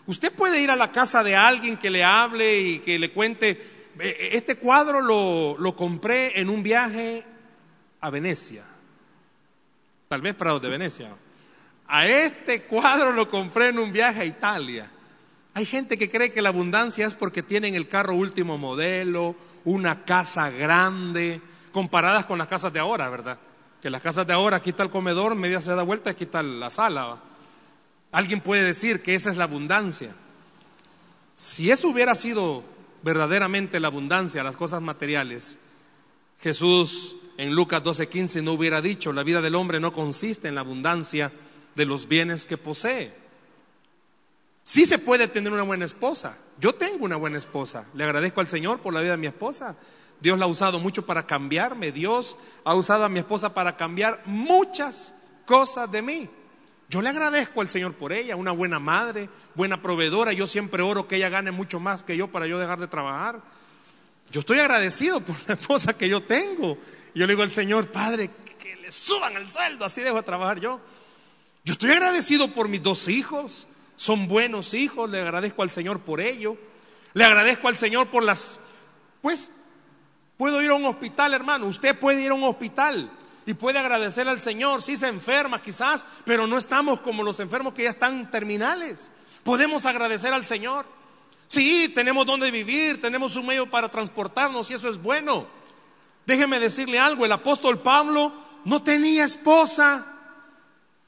Usted 0.07 0.33
puede 0.33 0.61
ir 0.61 0.69
a 0.69 0.75
la 0.75 0.91
casa 0.91 1.23
de 1.23 1.35
alguien 1.35 1.77
que 1.77 1.89
le 1.89 2.03
hable 2.03 2.59
y 2.59 2.79
que 2.79 2.99
le 2.99 3.11
cuente, 3.11 3.91
"Eh, 3.99 4.29
este 4.33 4.57
cuadro 4.57 5.01
lo, 5.01 5.75
compré 5.75 6.39
en 6.39 6.49
un 6.49 6.61
viaje 6.61 7.25
a 8.01 8.09
Venecia, 8.09 8.63
tal 10.07 10.21
vez 10.21 10.35
Prados 10.35 10.61
de 10.61 10.69
Venecia. 10.69 11.15
A 11.87 12.07
este 12.07 12.63
cuadro 12.63 13.11
lo 13.11 13.27
compré 13.27 13.69
en 13.69 13.79
un 13.79 13.91
viaje 13.91 14.21
a 14.21 14.25
Italia. 14.25 14.91
Hay 15.55 15.65
gente 15.65 15.97
que 15.97 16.09
cree 16.09 16.31
que 16.31 16.41
la 16.41 16.49
abundancia 16.49 17.07
es 17.07 17.15
porque 17.15 17.41
tienen 17.41 17.75
el 17.75 17.87
carro 17.87 18.13
último 18.13 18.57
modelo, 18.57 19.37
una 19.63 20.03
casa 20.03 20.49
grande, 20.49 21.39
comparadas 21.71 22.25
con 22.25 22.37
las 22.37 22.49
casas 22.49 22.73
de 22.73 22.79
ahora, 22.79 23.07
¿verdad? 23.07 23.39
Que 23.81 23.89
las 23.89 24.01
casas 24.01 24.27
de 24.27 24.33
ahora, 24.33 24.57
aquí 24.57 24.71
está 24.71 24.83
el 24.83 24.89
comedor, 24.89 25.33
media 25.33 25.61
se 25.61 25.73
da 25.73 25.83
vuelta, 25.83 26.09
aquí 26.09 26.25
está 26.25 26.43
la 26.43 26.69
sala. 26.69 27.21
Alguien 28.11 28.41
puede 28.41 28.63
decir 28.63 29.01
que 29.01 29.15
esa 29.15 29.29
es 29.29 29.37
la 29.37 29.45
abundancia. 29.45 30.13
Si 31.33 31.71
eso 31.71 31.87
hubiera 31.87 32.15
sido 32.15 32.61
verdaderamente 33.01 33.79
la 33.79 33.87
abundancia, 33.87 34.43
las 34.43 34.57
cosas 34.57 34.81
materiales, 34.81 35.57
Jesús 36.41 37.15
en 37.37 37.55
Lucas 37.55 37.81
12:15 37.81 38.43
no 38.43 38.51
hubiera 38.51 38.81
dicho, 38.81 39.13
la 39.13 39.23
vida 39.23 39.39
del 39.39 39.55
hombre 39.55 39.79
no 39.79 39.93
consiste 39.93 40.49
en 40.49 40.55
la 40.55 40.61
abundancia 40.61 41.31
de 41.75 41.85
los 41.85 42.09
bienes 42.09 42.43
que 42.43 42.57
posee. 42.57 43.24
Sí 44.67 44.87
se 44.87 44.97
puede 44.97 45.27
tener 45.27 45.53
una 45.53 45.61
buena 45.61 45.85
esposa. 45.85 46.39
Yo 46.59 46.73
tengo 46.73 47.05
una 47.05 47.17
buena 47.17 47.37
esposa. 47.37 47.85
Le 47.93 48.03
agradezco 48.03 48.41
al 48.41 48.47
Señor 48.47 48.79
por 48.79 48.95
la 48.95 49.01
vida 49.01 49.11
de 49.11 49.17
mi 49.17 49.27
esposa. 49.27 49.75
Dios 50.19 50.39
la 50.39 50.45
ha 50.45 50.47
usado 50.47 50.79
mucho 50.79 51.05
para 51.05 51.27
cambiarme. 51.27 51.91
Dios 51.91 52.35
ha 52.63 52.73
usado 52.73 53.03
a 53.03 53.09
mi 53.09 53.19
esposa 53.19 53.53
para 53.53 53.77
cambiar 53.77 54.23
muchas 54.25 55.13
cosas 55.45 55.91
de 55.91 56.01
mí. 56.01 56.27
Yo 56.89 57.03
le 57.03 57.09
agradezco 57.09 57.61
al 57.61 57.69
Señor 57.69 57.93
por 57.93 58.11
ella, 58.11 58.35
una 58.35 58.53
buena 58.53 58.79
madre, 58.79 59.29
buena 59.53 59.83
proveedora. 59.83 60.33
Yo 60.33 60.47
siempre 60.47 60.81
oro 60.81 61.07
que 61.07 61.17
ella 61.17 61.29
gane 61.29 61.51
mucho 61.51 61.79
más 61.79 62.01
que 62.01 62.17
yo 62.17 62.29
para 62.29 62.47
yo 62.47 62.57
dejar 62.57 62.79
de 62.79 62.87
trabajar. 62.87 63.43
Yo 64.31 64.39
estoy 64.39 64.57
agradecido 64.57 65.21
por 65.21 65.35
la 65.47 65.53
esposa 65.53 65.95
que 65.95 66.09
yo 66.09 66.23
tengo. 66.23 66.79
Yo 67.13 67.27
le 67.27 67.33
digo 67.33 67.43
al 67.43 67.51
Señor, 67.51 67.91
Padre, 67.91 68.31
que 68.57 68.75
le 68.77 68.91
suban 68.91 69.37
el 69.37 69.47
sueldo, 69.47 69.85
así 69.85 70.01
dejo 70.01 70.15
de 70.15 70.23
trabajar 70.23 70.59
yo. 70.59 70.81
Yo 71.63 71.73
estoy 71.73 71.91
agradecido 71.91 72.51
por 72.51 72.67
mis 72.67 72.81
dos 72.81 73.07
hijos. 73.09 73.67
Son 73.95 74.27
buenos 74.27 74.73
hijos, 74.73 75.09
le 75.09 75.21
agradezco 75.21 75.63
al 75.63 75.71
Señor 75.71 76.01
por 76.01 76.21
ello. 76.21 76.57
Le 77.13 77.25
agradezco 77.25 77.67
al 77.67 77.77
Señor 77.77 78.07
por 78.07 78.23
las... 78.23 78.57
Pues 79.21 79.49
puedo 80.37 80.61
ir 80.61 80.71
a 80.71 80.75
un 80.75 80.85
hospital, 80.85 81.33
hermano. 81.33 81.65
Usted 81.67 81.97
puede 81.97 82.21
ir 82.21 82.31
a 82.31 82.35
un 82.35 82.43
hospital 82.43 83.09
y 83.45 83.53
puede 83.53 83.79
agradecer 83.79 84.27
al 84.27 84.41
Señor. 84.41 84.81
Sí 84.81 84.97
se 84.97 85.07
enferma 85.07 85.61
quizás, 85.61 86.05
pero 86.25 86.47
no 86.47 86.57
estamos 86.57 86.99
como 86.99 87.23
los 87.23 87.39
enfermos 87.39 87.73
que 87.73 87.83
ya 87.83 87.89
están 87.89 88.29
terminales. 88.29 89.11
Podemos 89.43 89.85
agradecer 89.85 90.33
al 90.33 90.43
Señor. 90.43 90.85
Sí, 91.47 91.89
tenemos 91.93 92.25
donde 92.25 92.51
vivir, 92.51 92.99
tenemos 92.99 93.35
un 93.35 93.45
medio 93.45 93.69
para 93.69 93.89
transportarnos 93.89 94.69
y 94.71 94.73
eso 94.73 94.89
es 94.89 95.01
bueno. 95.01 95.47
Déjeme 96.25 96.59
decirle 96.59 96.99
algo, 96.99 97.25
el 97.25 97.31
apóstol 97.31 97.81
Pablo 97.81 98.33
no 98.65 98.81
tenía 98.81 99.23
esposa. 99.23 100.05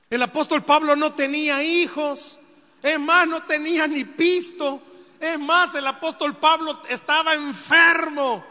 El 0.10 0.22
apóstol 0.22 0.64
Pablo 0.64 0.96
no 0.96 1.14
tenía 1.14 1.64
hijos. 1.64 2.37
Es 2.82 3.00
más, 3.00 3.28
no 3.28 3.44
tenía 3.44 3.88
ni 3.88 4.04
pisto. 4.04 4.82
Es 5.20 5.40
más, 5.40 5.74
el 5.76 5.88
apóstol 5.88 6.38
Pablo 6.38 6.82
estaba 6.90 7.34
enfermo. 7.34 8.46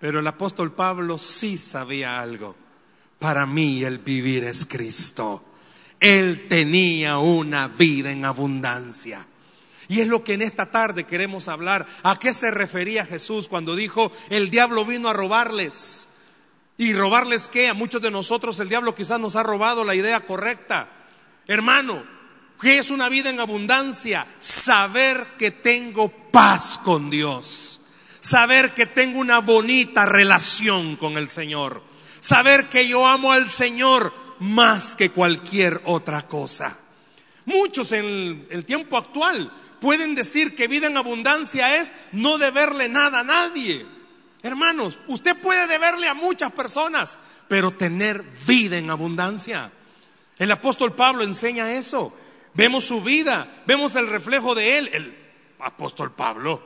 Pero 0.00 0.20
el 0.20 0.26
apóstol 0.26 0.72
Pablo 0.72 1.18
sí 1.18 1.58
sabía 1.58 2.20
algo. 2.20 2.56
Para 3.18 3.46
mí 3.46 3.84
el 3.84 3.98
vivir 3.98 4.44
es 4.44 4.64
Cristo. 4.64 5.44
Él 6.00 6.46
tenía 6.48 7.18
una 7.18 7.68
vida 7.68 8.10
en 8.10 8.24
abundancia. 8.24 9.26
Y 9.88 10.00
es 10.00 10.06
lo 10.06 10.24
que 10.24 10.34
en 10.34 10.42
esta 10.42 10.70
tarde 10.70 11.04
queremos 11.04 11.48
hablar. 11.48 11.86
¿A 12.02 12.18
qué 12.18 12.32
se 12.32 12.50
refería 12.50 13.04
Jesús 13.04 13.48
cuando 13.48 13.76
dijo, 13.76 14.10
el 14.30 14.50
diablo 14.50 14.84
vino 14.84 15.08
a 15.08 15.12
robarles? 15.12 16.08
¿Y 16.78 16.94
robarles 16.94 17.48
qué? 17.48 17.68
A 17.68 17.74
muchos 17.74 18.00
de 18.00 18.10
nosotros 18.10 18.58
el 18.60 18.68
diablo 18.70 18.94
quizás 18.94 19.20
nos 19.20 19.36
ha 19.36 19.42
robado 19.42 19.84
la 19.84 19.94
idea 19.94 20.24
correcta. 20.24 20.88
Hermano, 21.46 22.02
¿qué 22.60 22.78
es 22.78 22.90
una 22.90 23.08
vida 23.08 23.30
en 23.30 23.40
abundancia? 23.40 24.26
Saber 24.38 25.34
que 25.38 25.50
tengo 25.50 26.10
paz 26.30 26.78
con 26.82 27.10
Dios. 27.10 27.80
Saber 28.20 28.74
que 28.74 28.86
tengo 28.86 29.18
una 29.18 29.38
bonita 29.38 30.06
relación 30.06 30.96
con 30.96 31.16
el 31.16 31.28
Señor. 31.28 31.82
Saber 32.20 32.68
que 32.68 32.86
yo 32.86 33.06
amo 33.06 33.32
al 33.32 33.48
Señor 33.48 34.12
más 34.40 34.94
que 34.94 35.10
cualquier 35.10 35.80
otra 35.84 36.26
cosa. 36.26 36.78
Muchos 37.46 37.92
en 37.92 38.04
el, 38.04 38.46
el 38.50 38.64
tiempo 38.64 38.96
actual 38.96 39.52
pueden 39.80 40.14
decir 40.14 40.54
que 40.54 40.68
vida 40.68 40.86
en 40.86 40.96
abundancia 40.96 41.76
es 41.76 41.94
no 42.12 42.38
deberle 42.38 42.88
nada 42.88 43.20
a 43.20 43.24
nadie. 43.24 43.86
Hermanos, 44.42 44.98
usted 45.08 45.36
puede 45.38 45.66
deberle 45.66 46.08
a 46.08 46.14
muchas 46.14 46.52
personas, 46.52 47.18
pero 47.48 47.70
tener 47.72 48.22
vida 48.46 48.78
en 48.78 48.90
abundancia. 48.90 49.70
El 50.38 50.50
apóstol 50.50 50.94
Pablo 50.94 51.22
enseña 51.22 51.72
eso. 51.72 52.14
Vemos 52.54 52.84
su 52.84 53.02
vida, 53.02 53.62
vemos 53.66 53.94
el 53.94 54.08
reflejo 54.08 54.54
de 54.54 54.78
él. 54.78 54.90
El 54.92 55.16
apóstol 55.60 56.12
Pablo, 56.12 56.62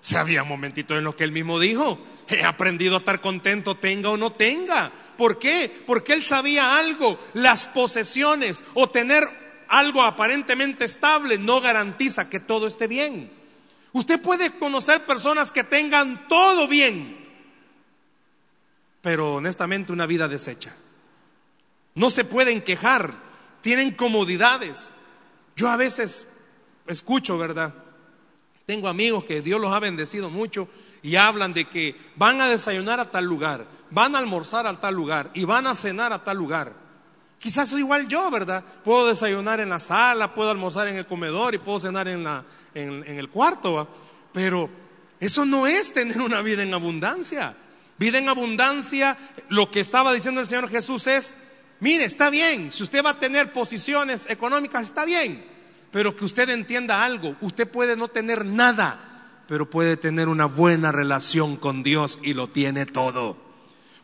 se 0.00 0.16
había 0.16 0.44
momentitos 0.44 0.96
en 0.98 1.04
los 1.04 1.14
que 1.14 1.24
él 1.24 1.32
mismo 1.32 1.58
dijo, 1.58 1.98
he 2.28 2.44
aprendido 2.44 2.96
a 2.96 2.98
estar 2.98 3.20
contento 3.20 3.76
tenga 3.76 4.10
o 4.10 4.16
no 4.16 4.32
tenga. 4.32 4.90
¿Por 5.16 5.38
qué? 5.38 5.82
Porque 5.86 6.12
él 6.12 6.22
sabía 6.22 6.78
algo, 6.78 7.18
las 7.34 7.66
posesiones 7.66 8.62
o 8.74 8.88
tener 8.88 9.24
algo 9.68 10.02
aparentemente 10.02 10.84
estable 10.84 11.38
no 11.38 11.60
garantiza 11.60 12.28
que 12.30 12.40
todo 12.40 12.66
esté 12.66 12.86
bien. 12.86 13.30
Usted 13.92 14.20
puede 14.20 14.58
conocer 14.58 15.04
personas 15.06 15.50
que 15.50 15.64
tengan 15.64 16.28
todo 16.28 16.68
bien, 16.68 17.16
pero 19.00 19.34
honestamente 19.34 19.92
una 19.92 20.06
vida 20.06 20.28
deshecha. 20.28 20.74
No 21.94 22.10
se 22.10 22.24
pueden 22.24 22.62
quejar, 22.62 23.14
tienen 23.60 23.90
comodidades. 23.92 24.92
Yo 25.58 25.68
a 25.68 25.76
veces 25.76 26.28
escucho, 26.86 27.36
¿verdad? 27.36 27.74
Tengo 28.64 28.86
amigos 28.86 29.24
que 29.24 29.42
Dios 29.42 29.60
los 29.60 29.72
ha 29.72 29.80
bendecido 29.80 30.30
mucho 30.30 30.68
y 31.02 31.16
hablan 31.16 31.52
de 31.52 31.64
que 31.64 31.96
van 32.14 32.40
a 32.40 32.48
desayunar 32.48 33.00
a 33.00 33.10
tal 33.10 33.24
lugar, 33.24 33.66
van 33.90 34.14
a 34.14 34.20
almorzar 34.20 34.68
a 34.68 34.80
tal 34.80 34.94
lugar 34.94 35.32
y 35.34 35.42
van 35.42 35.66
a 35.66 35.74
cenar 35.74 36.12
a 36.12 36.22
tal 36.22 36.36
lugar. 36.36 36.74
Quizás 37.40 37.70
soy 37.70 37.80
igual 37.80 38.06
yo, 38.06 38.30
¿verdad? 38.30 38.62
Puedo 38.84 39.08
desayunar 39.08 39.58
en 39.58 39.70
la 39.70 39.80
sala, 39.80 40.32
puedo 40.32 40.50
almorzar 40.50 40.86
en 40.86 40.96
el 40.96 41.06
comedor 41.06 41.56
y 41.56 41.58
puedo 41.58 41.80
cenar 41.80 42.06
en, 42.06 42.22
la, 42.22 42.44
en, 42.72 43.02
el 43.02 43.28
cuarto, 43.28 43.72
¿va? 43.72 43.88
pero 44.32 44.70
eso 45.18 45.44
no 45.44 45.66
es 45.66 45.92
tener 45.92 46.20
una 46.20 46.40
vida 46.40 46.62
en 46.62 46.72
abundancia. 46.72 47.56
Vida 47.98 48.18
en 48.18 48.28
abundancia, 48.28 49.18
lo 49.48 49.72
que 49.72 49.80
estaba 49.80 50.12
diciendo 50.12 50.40
el 50.40 50.46
Señor 50.46 50.70
Jesús 50.70 51.08
es, 51.08 51.34
mire, 51.80 52.04
está 52.04 52.30
bien, 52.30 52.70
si 52.70 52.82
usted 52.82 53.04
va 53.04 53.10
a 53.10 53.18
tener 53.18 53.52
posiciones 53.52 54.26
económicas, 54.28 54.84
está 54.84 55.04
bien, 55.04 55.44
pero 55.90 56.14
que 56.14 56.24
usted 56.24 56.48
entienda 56.50 57.04
algo, 57.04 57.36
usted 57.40 57.68
puede 57.68 57.96
no 57.96 58.08
tener 58.08 58.44
nada, 58.44 59.42
pero 59.46 59.68
puede 59.68 59.96
tener 59.96 60.28
una 60.28 60.46
buena 60.46 60.92
relación 60.92 61.56
con 61.56 61.82
Dios 61.82 62.18
y 62.22 62.34
lo 62.34 62.48
tiene 62.48 62.86
todo. 62.86 63.36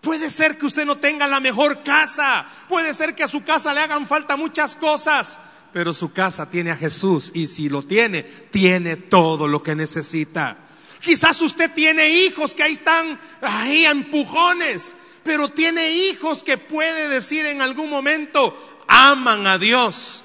Puede 0.00 0.28
ser 0.30 0.58
que 0.58 0.66
usted 0.66 0.84
no 0.84 0.98
tenga 0.98 1.26
la 1.26 1.40
mejor 1.40 1.82
casa, 1.82 2.46
puede 2.68 2.92
ser 2.92 3.14
que 3.14 3.22
a 3.22 3.28
su 3.28 3.42
casa 3.42 3.72
le 3.72 3.80
hagan 3.80 4.06
falta 4.06 4.37
muchas 4.37 4.76
cosas, 4.76 5.40
pero 5.72 5.92
su 5.92 6.12
casa 6.12 6.48
tiene 6.48 6.70
a 6.70 6.76
Jesús 6.76 7.30
y 7.34 7.46
si 7.46 7.68
lo 7.68 7.82
tiene, 7.82 8.22
tiene 8.22 8.96
todo 8.96 9.48
lo 9.48 9.62
que 9.62 9.74
necesita. 9.74 10.58
Quizás 11.00 11.40
usted 11.42 11.70
tiene 11.72 12.08
hijos 12.08 12.54
que 12.54 12.62
ahí 12.62 12.74
están, 12.74 13.18
ahí 13.42 13.84
empujones, 13.84 14.94
pero 15.24 15.48
tiene 15.48 15.90
hijos 15.90 16.44
que 16.44 16.58
puede 16.58 17.08
decir 17.08 17.46
en 17.46 17.62
algún 17.62 17.90
momento, 17.90 18.56
aman 18.87 19.46
a 19.46 19.58
Dios. 19.58 20.24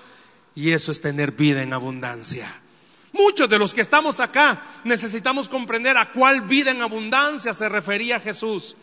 Y 0.55 0.71
eso 0.71 0.91
es 0.91 1.01
tener 1.01 1.31
vida 1.31 1.63
en 1.63 1.73
abundancia. 1.73 2.53
Muchos 3.13 3.49
de 3.49 3.57
los 3.57 3.73
que 3.73 3.81
estamos 3.81 4.19
acá 4.19 4.61
necesitamos 4.83 5.49
comprender 5.49 5.97
a 5.97 6.11
cuál 6.11 6.41
vida 6.41 6.71
en 6.71 6.81
abundancia 6.81 7.53
se 7.53 7.69
refería 7.69 8.19
Jesús. 8.19 8.75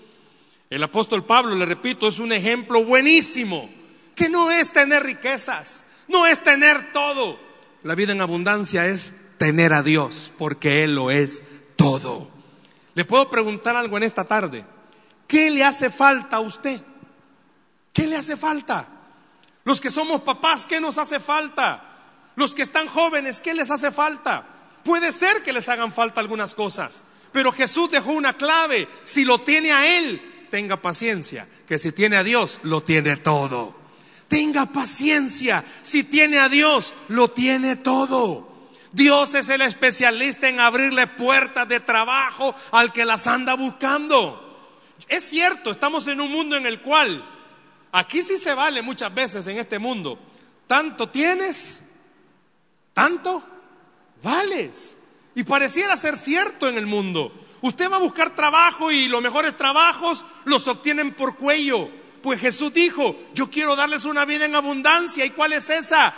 El 0.68 0.82
apóstol 0.82 1.24
Pablo, 1.24 1.54
le 1.54 1.64
repito, 1.64 2.08
es 2.08 2.18
un 2.18 2.32
ejemplo 2.32 2.84
buenísimo, 2.84 3.70
que 4.14 4.28
no 4.28 4.50
es 4.50 4.72
tener 4.72 5.04
riquezas, 5.04 5.84
no 6.08 6.26
es 6.26 6.42
tener 6.42 6.92
todo. 6.92 7.38
La 7.84 7.94
vida 7.94 8.12
en 8.12 8.20
abundancia 8.20 8.86
es 8.86 9.12
tener 9.38 9.72
a 9.72 9.82
Dios, 9.82 10.32
porque 10.36 10.82
Él 10.82 10.96
lo 10.96 11.10
es 11.10 11.42
todo. 11.76 12.28
Le 12.94 13.04
puedo 13.04 13.30
preguntar 13.30 13.76
algo 13.76 13.96
en 13.96 14.02
esta 14.02 14.24
tarde. 14.24 14.64
¿Qué 15.26 15.50
le 15.50 15.64
hace 15.64 15.90
falta 15.90 16.36
a 16.36 16.40
usted? 16.40 16.80
¿Qué 17.92 18.06
le 18.06 18.16
hace 18.16 18.36
falta? 18.36 18.88
Los 19.64 19.80
que 19.80 19.90
somos 19.90 20.22
papás, 20.22 20.66
¿qué 20.66 20.80
nos 20.80 20.98
hace 20.98 21.18
falta? 21.18 21.82
Los 22.36 22.54
que 22.54 22.62
están 22.62 22.86
jóvenes, 22.86 23.40
¿qué 23.40 23.54
les 23.54 23.70
hace 23.70 23.90
falta? 23.90 24.46
Puede 24.84 25.10
ser 25.10 25.42
que 25.42 25.52
les 25.52 25.68
hagan 25.68 25.92
falta 25.92 26.20
algunas 26.20 26.54
cosas, 26.54 27.02
Pero 27.32 27.52
Jesús 27.52 27.90
dejó 27.90 28.12
una 28.12 28.34
clave. 28.34 28.88
Si 29.02 29.24
lo 29.24 29.38
tiene 29.38 29.72
a 29.72 29.98
Él, 29.98 30.46
tenga 30.50 30.80
paciencia. 30.80 31.46
Que 31.66 31.78
si 31.78 31.92
tiene 31.92 32.16
a 32.16 32.22
Dios, 32.22 32.60
lo 32.62 32.82
tiene 32.82 33.16
todo. 33.16 33.74
Tenga 34.28 34.66
paciencia. 34.66 35.64
Si 35.82 36.04
tiene 36.04 36.38
a 36.38 36.48
Dios, 36.48 36.94
lo 37.08 37.28
tiene 37.28 37.76
todo. 37.76 38.70
Dios 38.92 39.34
es 39.34 39.50
el 39.50 39.60
especialista 39.60 40.48
en 40.48 40.60
abrirle 40.60 41.08
puertas 41.08 41.68
de 41.68 41.80
trabajo 41.80 42.54
al 42.72 42.92
que 42.92 43.04
las 43.04 43.26
anda 43.26 43.54
buscando. 43.54 44.45
Es 45.08 45.24
cierto, 45.24 45.70
estamos 45.70 46.06
en 46.08 46.20
un 46.20 46.30
mundo 46.30 46.56
en 46.56 46.66
el 46.66 46.80
cual, 46.80 47.24
aquí 47.92 48.22
sí 48.22 48.36
se 48.36 48.54
vale 48.54 48.82
muchas 48.82 49.14
veces 49.14 49.46
en 49.46 49.58
este 49.58 49.78
mundo, 49.78 50.18
tanto 50.66 51.08
tienes, 51.08 51.82
tanto 52.92 53.42
vales. 54.22 54.98
Y 55.34 55.44
pareciera 55.44 55.96
ser 55.96 56.16
cierto 56.16 56.68
en 56.68 56.78
el 56.78 56.86
mundo. 56.86 57.32
Usted 57.60 57.90
va 57.90 57.96
a 57.96 58.00
buscar 58.00 58.34
trabajo 58.34 58.90
y 58.90 59.06
los 59.06 59.22
mejores 59.22 59.56
trabajos 59.56 60.24
los 60.44 60.66
obtienen 60.66 61.12
por 61.12 61.36
cuello. 61.36 61.88
Pues 62.22 62.40
Jesús 62.40 62.72
dijo, 62.72 63.16
yo 63.34 63.50
quiero 63.50 63.76
darles 63.76 64.04
una 64.04 64.24
vida 64.24 64.46
en 64.46 64.54
abundancia. 64.54 65.24
¿Y 65.24 65.30
cuál 65.30 65.52
es 65.52 65.68
esa? 65.68 66.14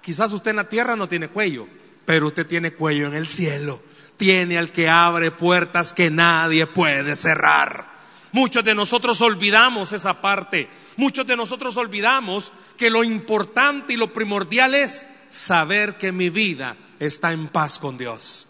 Quizás 0.00 0.32
usted 0.32 0.50
en 0.50 0.56
la 0.56 0.68
tierra 0.68 0.96
no 0.96 1.08
tiene 1.08 1.28
cuello, 1.28 1.68
pero 2.04 2.28
usted 2.28 2.46
tiene 2.46 2.72
cuello 2.72 3.06
en 3.06 3.14
el 3.14 3.28
cielo. 3.28 3.80
Tiene 4.16 4.56
al 4.56 4.72
que 4.72 4.88
abre 4.88 5.30
puertas 5.30 5.92
que 5.92 6.10
nadie 6.10 6.66
puede 6.66 7.14
cerrar. 7.14 7.95
Muchos 8.32 8.64
de 8.64 8.74
nosotros 8.74 9.20
olvidamos 9.20 9.92
esa 9.92 10.20
parte. 10.20 10.68
Muchos 10.96 11.26
de 11.26 11.36
nosotros 11.36 11.76
olvidamos 11.76 12.52
que 12.76 12.90
lo 12.90 13.04
importante 13.04 13.92
y 13.92 13.96
lo 13.96 14.12
primordial 14.12 14.74
es 14.74 15.06
saber 15.28 15.96
que 15.96 16.12
mi 16.12 16.30
vida 16.30 16.76
está 16.98 17.32
en 17.32 17.48
paz 17.48 17.78
con 17.78 17.98
Dios. 17.98 18.46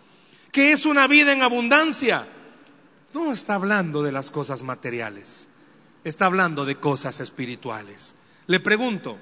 Que 0.52 0.72
es 0.72 0.86
una 0.86 1.06
vida 1.06 1.32
en 1.32 1.42
abundancia. 1.42 2.26
No 3.12 3.32
está 3.32 3.54
hablando 3.54 4.02
de 4.02 4.12
las 4.12 4.30
cosas 4.30 4.62
materiales. 4.62 5.48
Está 6.04 6.26
hablando 6.26 6.64
de 6.64 6.76
cosas 6.76 7.20
espirituales. 7.20 8.14
Le 8.46 8.60
pregunto, 8.60 9.18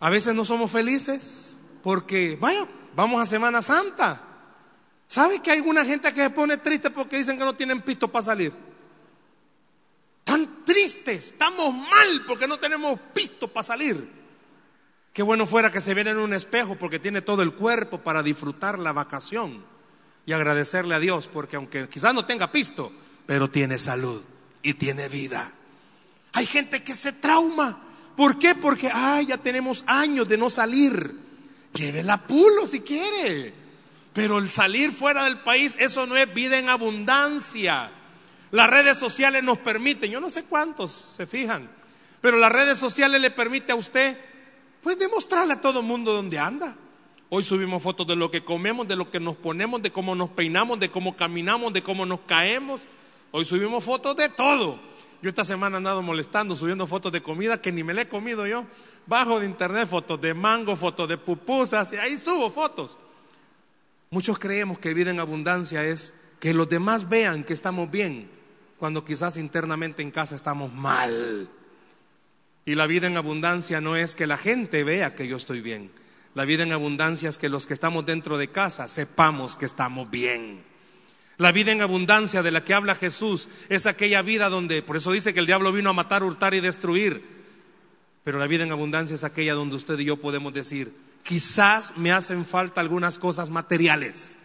a 0.00 0.10
veces 0.10 0.34
no 0.34 0.44
somos 0.44 0.70
felices 0.70 1.60
porque, 1.82 2.36
vaya, 2.40 2.66
vamos 2.94 3.22
a 3.22 3.26
Semana 3.26 3.62
Santa. 3.62 4.22
¿Sabe 5.06 5.40
que 5.40 5.50
hay 5.50 5.58
alguna 5.58 5.84
gente 5.84 6.12
que 6.12 6.22
se 6.22 6.30
pone 6.30 6.56
triste 6.56 6.90
porque 6.90 7.18
dicen 7.18 7.38
que 7.38 7.44
no 7.44 7.54
tienen 7.54 7.80
pisto 7.80 8.10
para 8.10 8.24
salir? 8.24 8.52
Tan 10.24 10.64
tristes, 10.64 11.26
estamos 11.26 11.72
mal 11.72 12.24
porque 12.26 12.48
no 12.48 12.58
tenemos 12.58 12.98
pisto 13.14 13.46
para 13.48 13.62
salir. 13.62 14.10
Qué 15.12 15.22
bueno 15.22 15.46
fuera 15.46 15.70
que 15.70 15.80
se 15.80 15.94
viera 15.94 16.10
en 16.10 16.18
un 16.18 16.34
espejo 16.34 16.76
porque 16.76 16.98
tiene 16.98 17.22
todo 17.22 17.42
el 17.42 17.54
cuerpo 17.54 18.02
para 18.02 18.22
disfrutar 18.22 18.78
la 18.78 18.92
vacación 18.92 19.64
y 20.26 20.32
agradecerle 20.32 20.94
a 20.94 20.98
Dios 21.00 21.28
porque 21.32 21.56
aunque 21.56 21.88
quizás 21.88 22.12
no 22.12 22.26
tenga 22.26 22.50
pisto, 22.50 22.92
pero 23.24 23.48
tiene 23.48 23.78
salud 23.78 24.22
y 24.62 24.74
tiene 24.74 25.08
vida. 25.08 25.52
Hay 26.32 26.46
gente 26.46 26.82
que 26.82 26.94
se 26.94 27.12
trauma. 27.12 27.80
¿Por 28.16 28.38
qué? 28.38 28.54
Porque, 28.54 28.90
ay, 28.92 29.26
ya 29.26 29.38
tenemos 29.38 29.84
años 29.86 30.28
de 30.28 30.36
no 30.36 30.50
salir. 30.50 31.14
la 32.04 32.26
pulo 32.26 32.66
si 32.66 32.80
quiere. 32.80 33.65
Pero 34.16 34.38
el 34.38 34.50
salir 34.50 34.92
fuera 34.92 35.24
del 35.24 35.40
país, 35.40 35.76
eso 35.78 36.06
no 36.06 36.16
es 36.16 36.32
vida 36.32 36.58
en 36.58 36.70
abundancia. 36.70 37.92
Las 38.50 38.70
redes 38.70 38.96
sociales 38.96 39.44
nos 39.44 39.58
permiten, 39.58 40.10
yo 40.10 40.22
no 40.22 40.30
sé 40.30 40.44
cuántos 40.44 40.90
se 40.90 41.26
fijan, 41.26 41.68
pero 42.22 42.38
las 42.38 42.50
redes 42.50 42.78
sociales 42.78 43.20
le 43.20 43.30
permite 43.30 43.72
a 43.72 43.74
usted, 43.74 44.18
pues 44.82 44.98
demostrarle 44.98 45.52
a 45.52 45.60
todo 45.60 45.80
el 45.80 45.86
mundo 45.86 46.14
dónde 46.14 46.38
anda. 46.38 46.74
Hoy 47.28 47.44
subimos 47.44 47.82
fotos 47.82 48.06
de 48.06 48.16
lo 48.16 48.30
que 48.30 48.42
comemos, 48.42 48.88
de 48.88 48.96
lo 48.96 49.10
que 49.10 49.20
nos 49.20 49.36
ponemos, 49.36 49.82
de 49.82 49.92
cómo 49.92 50.14
nos 50.14 50.30
peinamos, 50.30 50.80
de 50.80 50.90
cómo 50.90 51.14
caminamos, 51.14 51.74
de 51.74 51.82
cómo 51.82 52.06
nos 52.06 52.20
caemos. 52.20 52.80
Hoy 53.32 53.44
subimos 53.44 53.84
fotos 53.84 54.16
de 54.16 54.30
todo. 54.30 54.78
Yo 55.20 55.28
esta 55.28 55.44
semana 55.44 55.76
he 55.76 55.78
andado 55.78 56.00
molestando, 56.00 56.54
subiendo 56.54 56.86
fotos 56.86 57.12
de 57.12 57.22
comida 57.22 57.60
que 57.60 57.70
ni 57.70 57.84
me 57.84 57.92
la 57.92 58.00
he 58.00 58.08
comido 58.08 58.46
yo. 58.46 58.64
Bajo 59.06 59.40
de 59.40 59.44
internet 59.44 59.86
fotos 59.86 60.18
de 60.22 60.32
mango, 60.32 60.74
fotos 60.74 61.06
de 61.06 61.18
pupusas, 61.18 61.92
y 61.92 61.96
ahí 61.96 62.16
subo 62.16 62.50
fotos. 62.50 62.96
Muchos 64.10 64.38
creemos 64.38 64.78
que 64.78 64.94
vida 64.94 65.10
en 65.10 65.20
abundancia 65.20 65.84
es 65.84 66.14
que 66.40 66.54
los 66.54 66.68
demás 66.68 67.08
vean 67.08 67.44
que 67.44 67.54
estamos 67.54 67.90
bien, 67.90 68.30
cuando 68.78 69.04
quizás 69.04 69.36
internamente 69.36 70.02
en 70.02 70.10
casa 70.10 70.36
estamos 70.36 70.72
mal. 70.72 71.48
Y 72.64 72.74
la 72.74 72.86
vida 72.86 73.06
en 73.06 73.16
abundancia 73.16 73.80
no 73.80 73.96
es 73.96 74.14
que 74.14 74.26
la 74.26 74.38
gente 74.38 74.84
vea 74.84 75.14
que 75.14 75.28
yo 75.28 75.36
estoy 75.36 75.60
bien. 75.60 75.90
La 76.34 76.44
vida 76.44 76.64
en 76.64 76.72
abundancia 76.72 77.28
es 77.28 77.38
que 77.38 77.48
los 77.48 77.66
que 77.66 77.74
estamos 77.74 78.04
dentro 78.04 78.38
de 78.38 78.48
casa 78.48 78.88
sepamos 78.88 79.56
que 79.56 79.64
estamos 79.64 80.10
bien. 80.10 80.62
La 81.38 81.52
vida 81.52 81.72
en 81.72 81.82
abundancia 81.82 82.42
de 82.42 82.50
la 82.50 82.64
que 82.64 82.74
habla 82.74 82.94
Jesús 82.94 83.48
es 83.68 83.86
aquella 83.86 84.22
vida 84.22 84.48
donde, 84.48 84.82
por 84.82 84.96
eso 84.96 85.12
dice 85.12 85.34
que 85.34 85.40
el 85.40 85.46
diablo 85.46 85.72
vino 85.72 85.90
a 85.90 85.94
matar, 85.94 86.22
hurtar 86.22 86.54
y 86.54 86.60
destruir. 86.60 87.22
Pero 88.24 88.38
la 88.38 88.46
vida 88.46 88.64
en 88.64 88.72
abundancia 88.72 89.14
es 89.14 89.24
aquella 89.24 89.54
donde 89.54 89.76
usted 89.76 89.98
y 89.98 90.06
yo 90.06 90.16
podemos 90.16 90.52
decir, 90.52 90.92
Quizás 91.26 91.96
me 91.96 92.12
hacen 92.12 92.44
falta 92.44 92.80
algunas 92.80 93.18
cosas 93.18 93.50
materiales, 93.50 94.38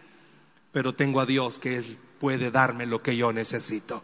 pero 0.72 0.92
tengo 0.92 1.20
a 1.20 1.26
Dios 1.26 1.60
que 1.60 1.76
Él 1.76 1.96
puede 2.18 2.50
darme 2.50 2.86
lo 2.86 3.00
que 3.00 3.16
yo 3.16 3.32
necesito. 3.32 4.02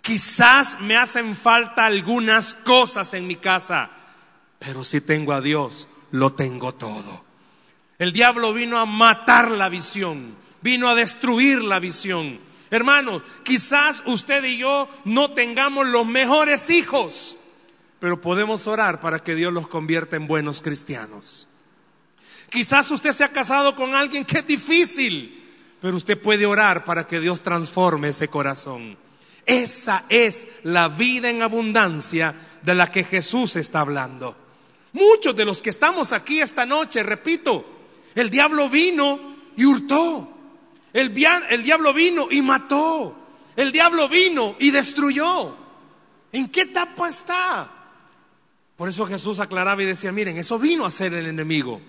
Quizás 0.00 0.80
me 0.80 0.96
hacen 0.96 1.36
falta 1.36 1.84
algunas 1.84 2.54
cosas 2.54 3.12
en 3.12 3.26
mi 3.26 3.36
casa, 3.36 3.90
pero 4.58 4.84
si 4.84 5.02
tengo 5.02 5.34
a 5.34 5.42
Dios, 5.42 5.86
lo 6.10 6.32
tengo 6.32 6.72
todo. 6.72 7.26
El 7.98 8.14
diablo 8.14 8.54
vino 8.54 8.78
a 8.78 8.86
matar 8.86 9.50
la 9.50 9.68
visión, 9.68 10.34
vino 10.62 10.88
a 10.88 10.94
destruir 10.94 11.62
la 11.62 11.78
visión. 11.78 12.40
Hermanos, 12.70 13.22
quizás 13.44 14.02
usted 14.06 14.42
y 14.44 14.56
yo 14.56 14.88
no 15.04 15.32
tengamos 15.32 15.86
los 15.86 16.06
mejores 16.06 16.70
hijos, 16.70 17.36
pero 18.00 18.18
podemos 18.18 18.66
orar 18.66 18.98
para 19.02 19.18
que 19.18 19.34
Dios 19.34 19.52
los 19.52 19.68
convierta 19.68 20.16
en 20.16 20.26
buenos 20.26 20.62
cristianos. 20.62 21.47
Quizás 22.50 22.90
usted 22.90 23.12
se 23.12 23.24
ha 23.24 23.32
casado 23.32 23.76
con 23.76 23.94
alguien 23.94 24.24
que 24.24 24.38
es 24.38 24.46
difícil, 24.46 25.44
pero 25.80 25.96
usted 25.96 26.20
puede 26.20 26.46
orar 26.46 26.84
para 26.84 27.06
que 27.06 27.20
Dios 27.20 27.42
transforme 27.42 28.08
ese 28.08 28.28
corazón. 28.28 28.96
Esa 29.44 30.04
es 30.08 30.46
la 30.64 30.88
vida 30.88 31.30
en 31.30 31.42
abundancia 31.42 32.34
de 32.62 32.74
la 32.74 32.90
que 32.90 33.04
Jesús 33.04 33.56
está 33.56 33.80
hablando. 33.80 34.36
Muchos 34.92 35.36
de 35.36 35.44
los 35.44 35.62
que 35.62 35.70
estamos 35.70 36.12
aquí 36.12 36.40
esta 36.40 36.66
noche, 36.66 37.02
repito, 37.02 37.64
el 38.14 38.30
diablo 38.30 38.68
vino 38.68 39.36
y 39.56 39.64
hurtó. 39.64 40.34
El, 40.92 41.14
el 41.50 41.62
diablo 41.62 41.92
vino 41.92 42.28
y 42.30 42.42
mató. 42.42 43.16
El 43.56 43.72
diablo 43.72 44.08
vino 44.08 44.56
y 44.58 44.70
destruyó. 44.70 45.54
¿En 46.32 46.48
qué 46.48 46.62
etapa 46.62 47.08
está? 47.08 47.70
Por 48.76 48.88
eso 48.88 49.06
Jesús 49.06 49.40
aclaraba 49.40 49.82
y 49.82 49.86
decía, 49.86 50.12
miren, 50.12 50.36
eso 50.38 50.58
vino 50.58 50.84
a 50.84 50.90
ser 50.90 51.14
el 51.14 51.26
enemigo. 51.26 51.80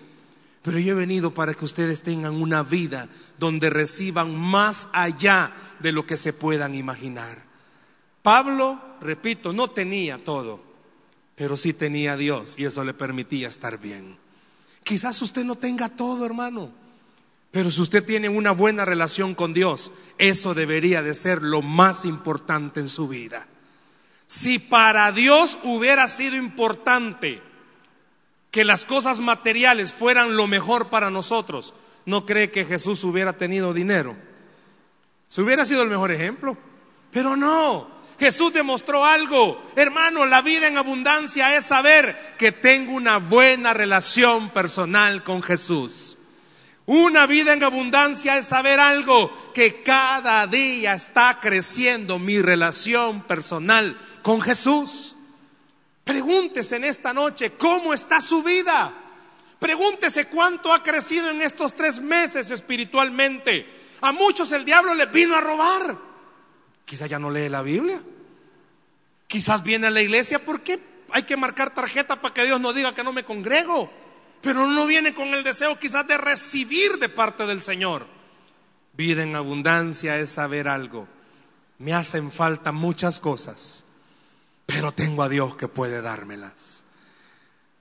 Pero 0.62 0.78
yo 0.80 0.92
he 0.92 0.96
venido 0.96 1.34
para 1.34 1.54
que 1.54 1.66
ustedes 1.66 2.02
tengan 2.02 2.42
una 2.42 2.64
vida 2.64 3.08
donde 3.38 3.70
reciban 3.70 4.36
más 4.36 4.90
allá 4.92 5.54
de 5.80 5.92
lo 5.92 6.06
que 6.06 6.18
se 6.18 6.34
puedan 6.34 6.76
imaginar. 6.76 7.38
Pablo, 8.22 8.80
repito, 9.00 9.54
no 9.54 9.70
tenía 9.70 10.24
todo, 10.24 10.62
pero 11.36 11.56
sí 11.56 11.74
tenía 11.74 12.18
Dios 12.18 12.56
y 12.58 12.66
eso 12.66 12.84
le 12.84 12.94
permitía 12.94 13.48
estar 13.48 13.80
bien. 13.80 14.18
Quizás 14.84 15.22
usted 15.22 15.46
no 15.46 15.56
tenga 15.56 15.88
todo, 15.90 16.26
hermano, 16.26 16.72
pero 17.52 17.72
si 17.72 17.82
usted 17.82 18.04
tiene 18.04 18.30
una 18.30 18.52
buena 18.52 18.86
relación 18.86 19.34
con 19.36 19.54
Dios, 19.54 19.92
eso 20.18 20.54
debería 20.54 21.02
de 21.02 21.16
ser 21.16 21.42
lo 21.42 21.62
más 21.62 22.06
importante 22.06 22.80
en 22.80 22.90
su 22.90 23.08
vida. 23.08 23.48
Si 24.28 24.60
para 24.60 25.12
Dios 25.12 25.58
hubiera 25.64 26.08
sido 26.08 26.36
importante 26.36 27.42
que 28.52 28.64
las 28.64 28.86
cosas 28.86 29.20
materiales 29.20 29.94
fueran 29.94 30.36
lo 30.36 30.48
mejor 30.48 30.90
para 30.90 31.10
nosotros, 31.10 31.74
¿no 32.06 32.26
cree 32.26 32.52
que 32.52 32.66
Jesús 32.66 33.04
hubiera 33.04 33.34
tenido 33.34 33.74
dinero? 33.74 34.16
Se 35.28 35.42
hubiera 35.42 35.66
sido 35.66 35.84
el 35.84 35.90
mejor 35.90 36.12
ejemplo. 36.12 36.58
Pero 37.12 37.36
no, 37.36 37.90
Jesús 38.20 38.54
demostró 38.54 39.06
algo. 39.06 39.62
Hermano, 39.76 40.26
la 40.26 40.42
vida 40.42 40.68
en 40.68 40.78
abundancia 40.78 41.56
es 41.56 41.66
saber 41.66 42.36
que 42.38 42.52
tengo 42.52 42.94
una 42.94 43.18
buena 43.18 43.74
relación 43.74 44.50
personal 44.50 45.24
con 45.24 45.42
Jesús. 45.42 46.18
Una 46.86 47.28
vida 47.28 47.54
en 47.54 47.64
abundancia 47.64 48.38
es 48.38 48.48
saber 48.48 48.80
algo, 48.80 49.32
que 49.54 49.84
cada 49.84 50.48
día 50.48 50.94
está 50.94 51.40
creciendo 51.40 52.18
mi 52.18 52.42
relación 52.42 53.22
personal 53.22 53.96
con 54.24 54.42
Jesús. 54.42 55.16
Pregúntese 56.10 56.78
en 56.78 56.86
esta 56.86 57.14
noche 57.14 57.52
cómo 57.52 57.94
está 57.94 58.20
su 58.20 58.42
vida. 58.42 58.92
Pregúntese 59.60 60.26
cuánto 60.26 60.74
ha 60.74 60.82
crecido 60.82 61.30
en 61.30 61.40
estos 61.44 61.76
tres 61.76 62.02
meses 62.02 62.50
espiritualmente. 62.50 63.86
A 64.02 64.12
muchos 64.12 64.52
el 64.52 64.66
diablo 64.66 64.96
les 64.96 65.12
vino 65.12 65.36
a 65.36 65.42
robar. 65.42 66.00
Quizás 66.84 67.08
ya 67.08 67.20
no 67.20 67.30
lee 67.30 67.48
la 67.48 67.62
Biblia. 67.62 68.02
Quizás 69.28 69.62
viene 69.62 69.86
a 69.86 69.92
la 69.92 70.02
iglesia 70.02 70.44
porque 70.44 70.80
hay 71.12 71.22
que 71.22 71.38
marcar 71.38 71.76
tarjeta 71.76 72.20
para 72.20 72.34
que 72.34 72.44
Dios 72.44 72.60
no 72.60 72.74
diga 72.74 72.96
que 72.96 73.04
no 73.04 73.14
me 73.14 73.24
congrego. 73.24 73.92
Pero 74.42 74.66
no 74.66 74.88
viene 74.88 75.14
con 75.14 75.28
el 75.36 75.44
deseo 75.44 75.78
quizás 75.78 76.08
de 76.08 76.18
recibir 76.18 76.98
de 76.98 77.10
parte 77.10 77.46
del 77.46 77.62
Señor. 77.62 78.08
Vida 78.94 79.22
en 79.22 79.36
abundancia 79.36 80.18
es 80.18 80.32
saber 80.32 80.70
algo. 80.70 81.08
Me 81.78 81.94
hacen 81.94 82.32
falta 82.32 82.72
muchas 82.72 83.20
cosas, 83.20 83.86
pero 84.72 84.92
tengo 84.92 85.24
a 85.24 85.30
Dios 85.30 85.56
que 85.56 85.68
puede 85.68 86.04
dármelas. 86.04 86.84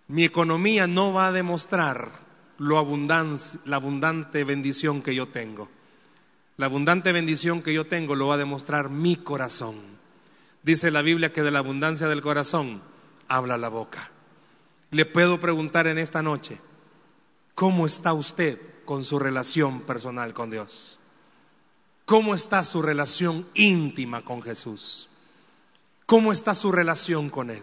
Mi 0.07 0.25
economía 0.25 0.87
no 0.87 1.13
va 1.13 1.27
a 1.27 1.33
demostrar 1.33 2.11
lo 2.57 2.77
la 2.77 3.77
abundante 3.77 4.45
bendición 4.45 5.03
que 5.03 5.15
yo 5.15 5.29
tengo. 5.29 5.69
La 6.57 6.65
abundante 6.65 7.13
bendición 7.13 7.61
que 7.61 7.75
yo 7.75 7.87
tengo 7.87 8.17
lo 8.17 8.29
va 8.29 8.37
a 8.37 8.39
demostrar 8.39 8.89
mi 8.89 9.17
corazón. 9.17 9.77
Dice 10.63 10.91
la 10.91 11.03
Biblia 11.03 11.31
que 11.31 11.43
de 11.43 11.51
la 11.51 11.59
abundancia 11.59 12.09
del 12.09 12.23
corazón 12.23 12.81
habla 13.29 13.59
la 13.59 13.69
boca. 13.69 14.11
Le 14.91 15.05
puedo 15.05 15.39
preguntar 15.39 15.87
en 15.89 15.99
esta 15.99 16.23
noche, 16.23 16.59
¿cómo 17.55 17.87
está 17.87 18.15
usted 18.15 18.59
con 18.87 19.05
su 19.05 19.19
relación 19.19 19.83
personal 19.83 20.33
con 20.33 20.49
Dios? 20.49 20.99
¿Cómo 22.07 22.35
está 22.35 22.65
su 22.65 22.81
relación 22.81 23.47
íntima 23.53 24.23
con 24.23 24.41
Jesús? 24.41 25.08
¿Cómo 26.09 26.33
está 26.33 26.55
su 26.55 26.73
relación 26.73 27.29
con 27.29 27.51
Él? 27.51 27.63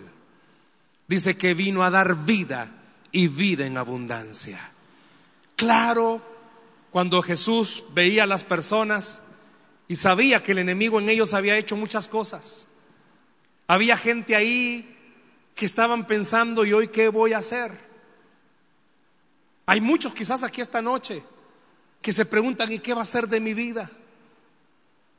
Dice 1.08 1.36
que 1.36 1.56
vino 1.56 1.82
a 1.82 1.90
dar 1.90 2.16
vida 2.16 2.72
y 3.12 3.28
vida 3.28 3.66
en 3.66 3.76
abundancia. 3.76 4.60
Claro, 5.56 6.22
cuando 6.92 7.24
Jesús 7.24 7.86
veía 7.96 8.22
a 8.22 8.28
las 8.28 8.44
personas 8.44 9.20
y 9.88 9.96
sabía 9.96 10.44
que 10.44 10.52
el 10.52 10.60
enemigo 10.60 11.00
en 11.00 11.10
ellos 11.10 11.34
había 11.34 11.58
hecho 11.58 11.76
muchas 11.76 12.08
cosas. 12.08 12.68
Había 13.66 13.98
gente 13.98 14.36
ahí 14.36 14.96
que 15.56 15.66
estaban 15.66 16.06
pensando, 16.06 16.66
¿y 16.66 16.74
hoy 16.74 16.90
qué 16.90 17.08
voy 17.08 17.34
a 17.34 17.40
hacer? 17.40 17.72
Hay 19.66 19.82
muchos 19.82 20.14
quizás 20.14 20.44
aquí 20.44 20.62
esta 20.62 20.84
noche 20.84 21.24
que 22.00 22.14
se 22.14 22.28
preguntan, 22.28 22.72
¿y 22.72 22.78
qué 22.78 22.94
va 22.94 23.02
a 23.02 23.06
ser 23.06 23.28
de 23.28 23.40
mi 23.40 23.56
vida? 23.56 23.90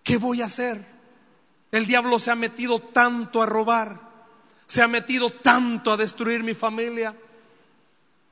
¿Qué 0.04 0.16
voy 0.16 0.42
a 0.42 0.44
hacer? 0.44 0.95
El 1.72 1.87
diablo 1.87 2.18
se 2.18 2.31
ha 2.31 2.35
metido 2.35 2.79
tanto 2.79 3.42
a 3.42 3.46
robar, 3.46 4.00
se 4.66 4.83
ha 4.83 4.88
metido 4.88 5.31
tanto 5.31 5.92
a 5.92 5.96
destruir 5.96 6.42
mi 6.42 6.55
familia. 6.55 7.14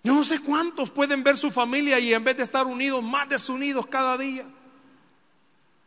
Yo 0.02 0.14
no 0.14 0.24
sé 0.24 0.40
cuántos 0.40 0.90
pueden 0.90 1.24
ver 1.24 1.36
su 1.36 1.50
familia 1.50 1.98
y 1.98 2.12
en 2.12 2.24
vez 2.24 2.36
de 2.36 2.42
estar 2.42 2.66
unidos, 2.66 3.02
más 3.02 3.28
desunidos 3.28 3.86
cada 3.86 4.18
día. 4.18 4.46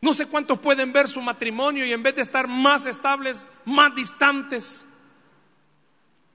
No 0.02 0.14
sé 0.14 0.28
cuántos 0.28 0.60
pueden 0.60 0.94
ver 0.94 1.08
su 1.08 1.22
matrimonio 1.22 1.86
y 1.86 1.94
en 1.94 2.04
vez 2.04 2.16
de 2.16 2.22
estar 2.22 2.48
más 2.48 2.86
estables, 2.86 3.46
más 3.66 3.94
distantes. 3.96 4.86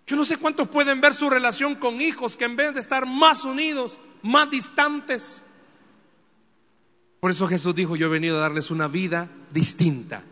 Yo 0.06 0.16
no 0.16 0.24
sé 0.24 0.36
cuántos 0.36 0.68
pueden 0.68 1.00
ver 1.00 1.14
su 1.14 1.30
relación 1.30 1.76
con 1.76 2.00
hijos 2.00 2.36
que 2.36 2.44
en 2.44 2.56
vez 2.56 2.74
de 2.74 2.80
estar 2.80 3.06
más 3.06 3.44
unidos, 3.44 4.00
más 4.22 4.50
distantes. 4.50 5.44
Por 7.20 7.30
eso 7.30 7.46
Jesús 7.46 7.74
dijo, 7.74 7.94
yo 7.94 8.06
he 8.06 8.10
venido 8.10 8.36
a 8.36 8.40
darles 8.40 8.72
una 8.72 8.88
vida 8.88 9.30
distinta, 9.52 10.24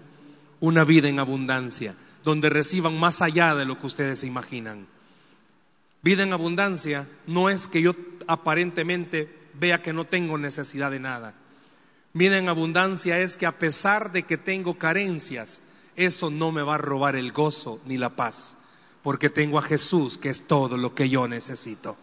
una 0.60 0.84
vida 0.84 1.08
en 1.08 1.18
abundancia, 1.18 1.94
donde 2.22 2.50
reciban 2.50 2.98
más 2.98 3.22
allá 3.22 3.54
de 3.54 3.64
lo 3.64 3.78
que 3.78 3.86
ustedes 3.86 4.24
imaginan. 4.24 4.86
Vida 6.02 6.22
en 6.22 6.32
abundancia 6.32 7.08
no 7.26 7.50
es 7.50 7.68
que 7.68 7.82
yo 7.82 7.94
aparentemente 8.26 9.50
vea 9.54 9.82
que 9.82 9.92
no 9.92 10.04
tengo 10.04 10.38
necesidad 10.38 10.90
de 10.90 11.00
nada. 11.00 11.34
Vida 12.12 12.38
en 12.38 12.48
abundancia 12.48 13.18
es 13.18 13.36
que 13.36 13.46
a 13.46 13.58
pesar 13.58 14.12
de 14.12 14.22
que 14.22 14.38
tengo 14.38 14.78
carencias, 14.78 15.62
eso 15.96 16.30
no 16.30 16.52
me 16.52 16.62
va 16.62 16.76
a 16.76 16.78
robar 16.78 17.16
el 17.16 17.32
gozo 17.32 17.80
ni 17.84 17.98
la 17.98 18.16
paz 18.16 18.56
porque 19.02 19.30
tengo 19.30 19.58
a 19.58 19.62
Jesús, 19.62 20.18
que 20.18 20.28
es 20.28 20.46
todo 20.46 20.76
lo 20.76 20.94
que 20.94 21.08
yo 21.08 21.26
necesito. 21.28 21.96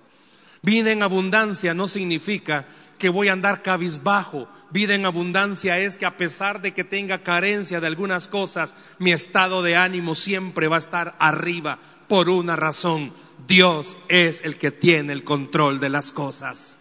Vida 0.61 0.91
en 0.91 1.03
abundancia 1.03 1.73
no 1.73 1.87
significa 1.87 2.65
que 2.97 3.09
voy 3.09 3.27
a 3.27 3.33
andar 3.33 3.61
cabizbajo. 3.61 4.47
Vida 4.71 4.95
en 4.95 5.05
abundancia 5.05 5.77
es 5.79 5.97
que 5.97 6.05
a 6.05 6.17
pesar 6.17 6.61
de 6.61 6.73
que 6.73 6.83
tenga 6.83 7.23
carencia 7.23 7.79
de 7.79 7.87
algunas 7.87 8.27
cosas, 8.27 8.75
mi 8.99 9.11
estado 9.11 9.61
de 9.61 9.75
ánimo 9.75 10.15
siempre 10.15 10.67
va 10.67 10.77
a 10.77 10.79
estar 10.79 11.15
arriba 11.19 11.79
por 12.07 12.29
una 12.29 12.55
razón. 12.55 13.13
Dios 13.47 13.97
es 14.09 14.41
el 14.43 14.57
que 14.57 14.71
tiene 14.71 15.13
el 15.13 15.23
control 15.23 15.79
de 15.79 15.89
las 15.89 16.11
cosas. 16.11 16.79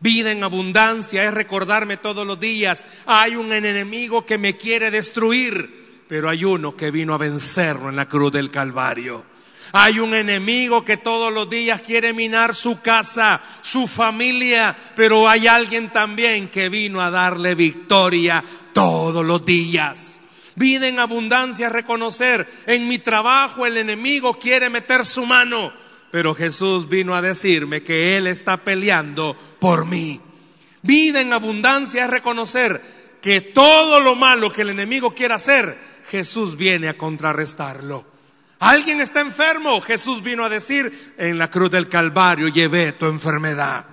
Vida 0.00 0.30
en 0.30 0.44
abundancia 0.44 1.24
es 1.24 1.32
recordarme 1.32 1.96
todos 1.96 2.26
los 2.26 2.38
días, 2.38 2.84
hay 3.06 3.34
un 3.34 3.52
enemigo 3.52 4.26
que 4.26 4.36
me 4.36 4.56
quiere 4.56 4.90
destruir, 4.90 6.04
pero 6.06 6.28
hay 6.28 6.44
uno 6.44 6.76
que 6.76 6.90
vino 6.90 7.14
a 7.14 7.18
vencerlo 7.18 7.88
en 7.88 7.96
la 7.96 8.08
cruz 8.08 8.32
del 8.32 8.50
Calvario. 8.50 9.35
Hay 9.78 10.00
un 10.00 10.14
enemigo 10.14 10.86
que 10.86 10.96
todos 10.96 11.30
los 11.30 11.50
días 11.50 11.82
quiere 11.82 12.14
minar 12.14 12.54
su 12.54 12.80
casa, 12.80 13.42
su 13.60 13.86
familia, 13.86 14.74
pero 14.96 15.28
hay 15.28 15.46
alguien 15.48 15.92
también 15.92 16.48
que 16.48 16.70
vino 16.70 17.02
a 17.02 17.10
darle 17.10 17.54
victoria 17.54 18.42
todos 18.72 19.22
los 19.22 19.44
días. 19.44 20.22
Vida 20.54 20.88
en 20.88 20.98
abundancia 20.98 21.68
reconocer, 21.68 22.50
en 22.66 22.88
mi 22.88 23.00
trabajo 23.00 23.66
el 23.66 23.76
enemigo 23.76 24.38
quiere 24.38 24.70
meter 24.70 25.04
su 25.04 25.26
mano, 25.26 25.74
pero 26.10 26.34
Jesús 26.34 26.88
vino 26.88 27.14
a 27.14 27.20
decirme 27.20 27.82
que 27.82 28.16
Él 28.16 28.28
está 28.28 28.56
peleando 28.56 29.36
por 29.58 29.84
mí. 29.84 30.18
Vida 30.80 31.20
en 31.20 31.34
abundancia 31.34 32.04
es 32.04 32.10
reconocer 32.10 32.80
que 33.20 33.42
todo 33.42 34.00
lo 34.00 34.16
malo 34.16 34.50
que 34.50 34.62
el 34.62 34.70
enemigo 34.70 35.14
quiera 35.14 35.34
hacer, 35.34 35.76
Jesús 36.10 36.56
viene 36.56 36.88
a 36.88 36.96
contrarrestarlo. 36.96 38.15
Alguien 38.58 39.00
está 39.00 39.20
enfermo. 39.20 39.80
Jesús 39.80 40.22
vino 40.22 40.44
a 40.44 40.48
decir, 40.48 41.14
en 41.18 41.38
la 41.38 41.50
cruz 41.50 41.70
del 41.70 41.88
Calvario 41.88 42.48
llevé 42.48 42.92
tu 42.92 43.06
enfermedad. 43.06 43.86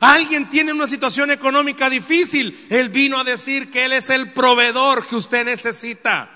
Alguien 0.00 0.48
tiene 0.48 0.72
una 0.72 0.86
situación 0.86 1.30
económica 1.30 1.90
difícil. 1.90 2.66
Él 2.70 2.88
vino 2.88 3.18
a 3.18 3.24
decir 3.24 3.70
que 3.70 3.84
Él 3.84 3.92
es 3.92 4.10
el 4.10 4.32
proveedor 4.32 5.06
que 5.06 5.16
usted 5.16 5.44
necesita. 5.44 6.30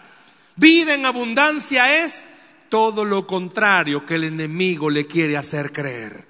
Vida 0.56 0.94
en 0.94 1.06
abundancia 1.06 2.02
es 2.04 2.26
todo 2.68 3.04
lo 3.04 3.26
contrario 3.26 4.04
que 4.04 4.16
el 4.16 4.24
enemigo 4.24 4.90
le 4.90 5.06
quiere 5.06 5.37
hacer 5.37 5.72
creer. 5.72 6.26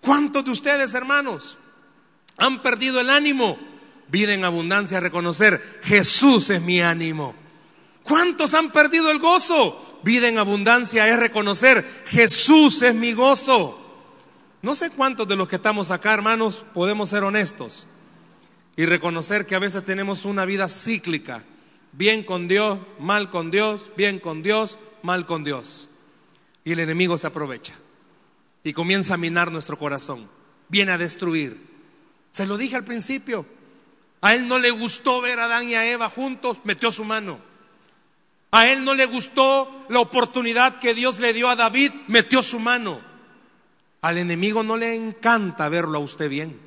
¿Cuántos 0.00 0.44
de 0.44 0.50
ustedes, 0.50 0.94
hermanos, 0.94 1.58
han 2.36 2.62
perdido 2.62 3.00
el 3.00 3.10
ánimo? 3.10 3.58
Vida 4.08 4.32
en 4.32 4.44
abundancia, 4.44 4.98
reconocer, 4.98 5.80
Jesús 5.82 6.50
es 6.50 6.60
mi 6.62 6.80
ánimo. 6.80 7.34
¿Cuántos 8.10 8.54
han 8.54 8.72
perdido 8.72 9.08
el 9.12 9.20
gozo? 9.20 10.00
vida 10.02 10.26
en 10.26 10.36
abundancia 10.36 11.06
es 11.06 11.16
reconocer, 11.16 11.88
Jesús 12.06 12.82
es 12.82 12.92
mi 12.92 13.12
gozo. 13.12 13.78
No 14.62 14.74
sé 14.74 14.90
cuántos 14.90 15.28
de 15.28 15.36
los 15.36 15.46
que 15.46 15.54
estamos 15.54 15.92
acá, 15.92 16.12
hermanos, 16.12 16.64
podemos 16.74 17.10
ser 17.10 17.22
honestos 17.22 17.86
y 18.74 18.84
reconocer 18.84 19.46
que 19.46 19.54
a 19.54 19.60
veces 19.60 19.84
tenemos 19.84 20.24
una 20.24 20.44
vida 20.44 20.66
cíclica, 20.66 21.44
bien 21.92 22.24
con 22.24 22.48
Dios, 22.48 22.80
mal 22.98 23.30
con 23.30 23.52
Dios, 23.52 23.92
bien 23.96 24.18
con 24.18 24.42
Dios, 24.42 24.80
mal 25.04 25.24
con 25.24 25.44
Dios. 25.44 25.88
Y 26.64 26.72
el 26.72 26.80
enemigo 26.80 27.16
se 27.16 27.28
aprovecha 27.28 27.74
y 28.64 28.72
comienza 28.72 29.14
a 29.14 29.18
minar 29.18 29.52
nuestro 29.52 29.78
corazón, 29.78 30.28
viene 30.68 30.90
a 30.90 30.98
destruir. 30.98 31.64
Se 32.32 32.44
lo 32.44 32.58
dije 32.58 32.74
al 32.74 32.84
principio, 32.84 33.46
a 34.20 34.34
él 34.34 34.48
no 34.48 34.58
le 34.58 34.72
gustó 34.72 35.20
ver 35.20 35.38
a 35.38 35.44
Adán 35.44 35.68
y 35.68 35.76
a 35.76 35.88
Eva 35.88 36.08
juntos, 36.08 36.58
metió 36.64 36.90
su 36.90 37.04
mano. 37.04 37.49
A 38.52 38.68
él 38.68 38.84
no 38.84 38.94
le 38.94 39.06
gustó 39.06 39.86
la 39.88 40.00
oportunidad 40.00 40.78
que 40.80 40.94
Dios 40.94 41.20
le 41.20 41.32
dio 41.32 41.48
a 41.48 41.56
David, 41.56 41.92
metió 42.08 42.42
su 42.42 42.58
mano. 42.58 43.00
Al 44.02 44.18
enemigo 44.18 44.62
no 44.62 44.76
le 44.76 44.96
encanta 44.96 45.68
verlo 45.68 45.98
a 45.98 46.00
usted 46.00 46.28
bien. 46.28 46.58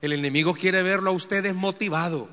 El 0.00 0.12
enemigo 0.12 0.54
quiere 0.54 0.82
verlo 0.82 1.10
a 1.10 1.14
usted 1.14 1.42
desmotivado. 1.42 2.28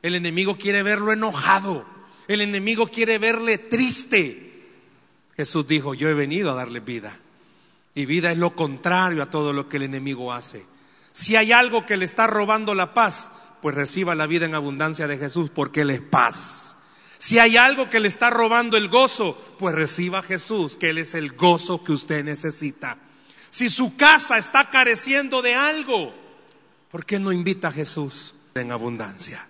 El 0.00 0.14
enemigo 0.14 0.56
quiere 0.56 0.82
verlo 0.82 1.12
enojado. 1.12 1.84
El 2.28 2.40
enemigo 2.40 2.88
quiere 2.88 3.18
verle 3.18 3.58
triste. 3.58 4.52
Jesús 5.36 5.66
dijo, 5.66 5.94
yo 5.94 6.08
he 6.08 6.14
venido 6.14 6.50
a 6.50 6.54
darle 6.54 6.80
vida. 6.80 7.18
Y 7.94 8.06
vida 8.06 8.32
es 8.32 8.38
lo 8.38 8.56
contrario 8.56 9.22
a 9.22 9.30
todo 9.30 9.52
lo 9.52 9.68
que 9.68 9.76
el 9.76 9.82
enemigo 9.82 10.32
hace. 10.32 10.64
Si 11.10 11.36
hay 11.36 11.52
algo 11.52 11.84
que 11.84 11.98
le 11.98 12.06
está 12.06 12.26
robando 12.26 12.74
la 12.74 12.94
paz, 12.94 13.30
pues 13.60 13.74
reciba 13.74 14.14
la 14.14 14.26
vida 14.26 14.46
en 14.46 14.54
abundancia 14.54 15.06
de 15.06 15.18
Jesús 15.18 15.50
porque 15.50 15.82
Él 15.82 15.90
es 15.90 16.00
paz. 16.00 16.76
Si 17.22 17.38
hay 17.38 17.56
algo 17.56 17.88
que 17.88 18.00
le 18.00 18.08
está 18.08 18.30
robando 18.30 18.76
el 18.76 18.88
gozo, 18.88 19.38
pues 19.56 19.76
reciba 19.76 20.18
a 20.18 20.22
Jesús, 20.24 20.76
que 20.76 20.90
Él 20.90 20.98
es 20.98 21.14
el 21.14 21.30
gozo 21.30 21.84
que 21.84 21.92
usted 21.92 22.24
necesita. 22.24 22.98
Si 23.48 23.70
su 23.70 23.96
casa 23.96 24.38
está 24.38 24.70
careciendo 24.70 25.40
de 25.40 25.54
algo, 25.54 26.12
¿por 26.90 27.06
qué 27.06 27.20
no 27.20 27.30
invita 27.30 27.68
a 27.68 27.72
Jesús 27.72 28.34
en 28.56 28.72
abundancia? 28.72 29.46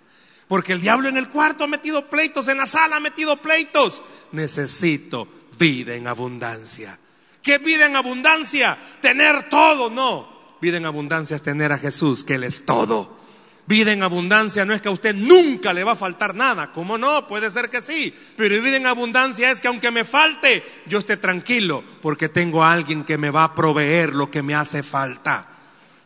Porque 0.47 0.73
el 0.73 0.81
diablo 0.81 1.09
en 1.09 1.17
el 1.17 1.29
cuarto 1.29 1.63
ha 1.63 1.67
metido 1.67 2.11
pleitos, 2.11 2.47
en 2.47 2.59
la 2.59 2.67
sala 2.67 2.97
ha 2.97 2.99
metido 2.99 3.41
pleitos. 3.41 4.03
Necesito 4.33 5.27
vida 5.57 5.95
en 5.95 6.05
abundancia. 6.05 6.99
¿Qué 7.41 7.57
vida 7.57 7.87
en 7.87 7.95
abundancia? 7.95 8.77
Tener 9.01 9.49
todo, 9.49 9.89
no. 9.89 10.57
Vida 10.61 10.77
en 10.77 10.85
abundancia 10.85 11.37
es 11.37 11.41
tener 11.41 11.71
a 11.71 11.79
Jesús, 11.79 12.23
que 12.23 12.35
Él 12.35 12.43
es 12.43 12.67
todo. 12.67 13.22
Vida 13.65 13.93
en 13.93 14.03
abundancia 14.03 14.65
no 14.65 14.73
es 14.73 14.81
que 14.81 14.89
a 14.89 14.91
usted 14.91 15.15
nunca 15.15 15.71
le 15.71 15.85
va 15.85 15.93
a 15.93 15.95
faltar 15.95 16.35
nada. 16.35 16.71
¿Cómo 16.73 16.97
no? 16.97 17.27
Puede 17.27 17.49
ser 17.49 17.69
que 17.69 17.81
sí. 17.81 18.13
Pero 18.35 18.61
vida 18.61 18.75
en 18.75 18.87
abundancia 18.87 19.49
es 19.51 19.61
que 19.61 19.69
aunque 19.69 19.89
me 19.89 20.03
falte, 20.03 20.63
yo 20.85 20.99
esté 20.99 21.15
tranquilo 21.15 21.83
porque 22.01 22.27
tengo 22.27 22.63
a 22.63 22.73
alguien 22.73 23.05
que 23.05 23.17
me 23.17 23.29
va 23.29 23.45
a 23.45 23.55
proveer 23.55 24.13
lo 24.13 24.29
que 24.29 24.43
me 24.43 24.53
hace 24.53 24.83
falta. 24.83 25.49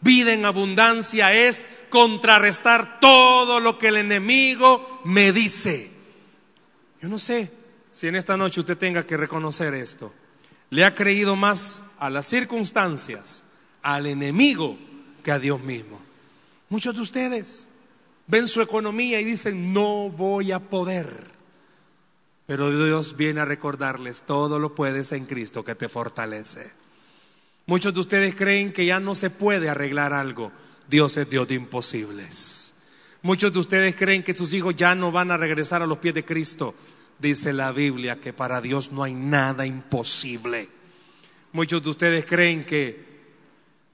Vida 0.01 0.33
en 0.33 0.45
abundancia 0.45 1.33
es 1.33 1.65
contrarrestar 1.89 2.99
todo 2.99 3.59
lo 3.59 3.79
que 3.79 3.87
el 3.87 3.97
enemigo 3.97 5.01
me 5.03 5.31
dice. 5.31 5.91
Yo 7.01 7.09
no 7.09 7.17
sé 7.17 7.51
si 7.91 8.07
en 8.07 8.15
esta 8.15 8.37
noche 8.37 8.59
usted 8.59 8.77
tenga 8.77 9.07
que 9.07 9.17
reconocer 9.17 9.73
esto. 9.73 10.13
Le 10.69 10.85
ha 10.85 10.93
creído 10.93 11.35
más 11.35 11.81
a 11.97 12.11
las 12.11 12.27
circunstancias, 12.27 13.43
al 13.81 14.05
enemigo, 14.05 14.77
que 15.23 15.31
a 15.31 15.39
Dios 15.39 15.61
mismo. 15.61 16.06
Muchos 16.69 16.95
de 16.95 17.01
ustedes 17.01 17.67
ven 18.27 18.47
su 18.47 18.61
economía 18.61 19.21
y 19.21 19.25
dicen, 19.25 19.73
no 19.73 20.09
voy 20.09 20.51
a 20.51 20.59
poder. 20.59 21.07
Pero 22.45 22.71
Dios 22.85 23.15
viene 23.17 23.41
a 23.41 23.45
recordarles, 23.45 24.23
todo 24.23 24.59
lo 24.59 24.75
puedes 24.75 25.11
en 25.11 25.25
Cristo 25.25 25.63
que 25.63 25.75
te 25.75 25.89
fortalece. 25.89 26.71
Muchos 27.65 27.93
de 27.93 27.99
ustedes 27.99 28.35
creen 28.35 28.71
que 28.71 28.85
ya 28.85 28.99
no 28.99 29.15
se 29.15 29.29
puede 29.29 29.69
arreglar 29.69 30.13
algo. 30.13 30.51
Dios 30.89 31.17
es 31.17 31.29
Dios 31.29 31.47
de 31.47 31.55
imposibles. 31.55 32.75
Muchos 33.21 33.51
de 33.51 33.59
ustedes 33.59 33.95
creen 33.95 34.23
que 34.23 34.35
sus 34.35 34.53
hijos 34.53 34.75
ya 34.75 34.95
no 34.95 35.11
van 35.11 35.31
a 35.31 35.37
regresar 35.37 35.81
a 35.81 35.87
los 35.87 35.97
pies 35.97 36.13
de 36.13 36.23
Cristo. 36.23 36.73
Dice 37.19 37.51
la 37.51 37.71
Biblia 37.71 38.21
que 38.21 38.31
para 38.31 38.61
Dios 38.61 38.91
no 38.91 39.03
hay 39.03 39.13
nada 39.13 39.65
imposible. 39.65 40.69
Muchos 41.51 41.83
de 41.83 41.89
ustedes 41.89 42.25
creen 42.25 42.63
que 42.65 43.06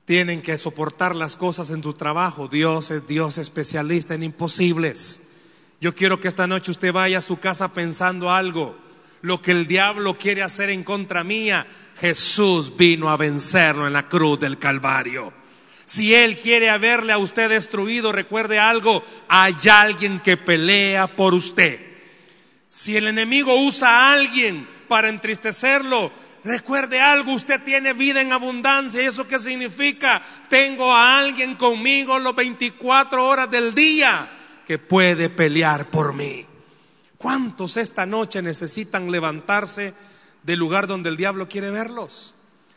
tienen 0.05 0.41
que 0.41 0.57
soportar 0.57 1.15
las 1.15 1.35
cosas 1.35 1.69
en 1.69 1.81
tu 1.81 1.93
trabajo. 1.93 2.47
Dios 2.47 2.91
es 2.91 3.07
Dios 3.07 3.37
especialista 3.37 4.13
en 4.13 4.23
imposibles. 4.23 5.29
Yo 5.79 5.95
quiero 5.95 6.19
que 6.19 6.27
esta 6.27 6.47
noche 6.47 6.71
usted 6.71 6.91
vaya 6.91 7.19
a 7.19 7.21
su 7.21 7.39
casa 7.39 7.73
pensando 7.73 8.31
algo. 8.31 8.77
Lo 9.21 9.41
que 9.41 9.51
el 9.51 9.67
diablo 9.67 10.17
quiere 10.17 10.43
hacer 10.43 10.69
en 10.69 10.83
contra 10.83 11.23
mía, 11.23 11.65
Jesús 11.99 12.75
vino 12.75 13.09
a 13.09 13.17
vencerlo 13.17 13.87
en 13.87 13.93
la 13.93 14.09
cruz 14.09 14.39
del 14.39 14.59
Calvario. 14.59 15.33
Si 15.85 16.13
Él 16.13 16.37
quiere 16.37 16.69
haberle 16.69 17.13
a 17.13 17.17
usted 17.17 17.49
destruido, 17.49 18.11
recuerde 18.11 18.59
algo, 18.59 19.03
hay 19.27 19.55
alguien 19.71 20.19
que 20.19 20.37
pelea 20.37 21.07
por 21.07 21.33
usted. 21.33 21.79
Si 22.67 22.97
el 22.97 23.07
enemigo 23.07 23.55
usa 23.55 23.89
a 23.89 24.13
alguien 24.13 24.67
para 24.87 25.09
entristecerlo, 25.09 26.11
recuerde 26.43 27.01
algo, 27.01 27.33
usted 27.33 27.61
tiene 27.63 27.93
vida 27.93 28.21
en 28.21 28.33
abundancia. 28.33 29.01
¿Y 29.01 29.05
eso 29.05 29.27
qué 29.27 29.39
significa? 29.39 30.21
Tengo 30.49 30.91
a 30.91 31.19
alguien 31.19 31.55
conmigo 31.55 32.19
los 32.19 32.35
24 32.35 33.25
horas 33.25 33.49
del 33.49 33.73
día 33.73 34.29
que 34.65 34.77
puede 34.77 35.29
pelear 35.29 35.89
por 35.89 36.13
mí. 36.13 36.45
¿Cuántos 37.17 37.77
esta 37.77 38.05
noche 38.05 38.41
necesitan 38.41 39.09
levantarse 39.09 39.93
del 40.43 40.59
lugar 40.59 40.87
donde 40.87 41.09
el 41.09 41.17
diablo 41.17 41.47
quiere 41.47 41.69
verlos? 41.71 42.33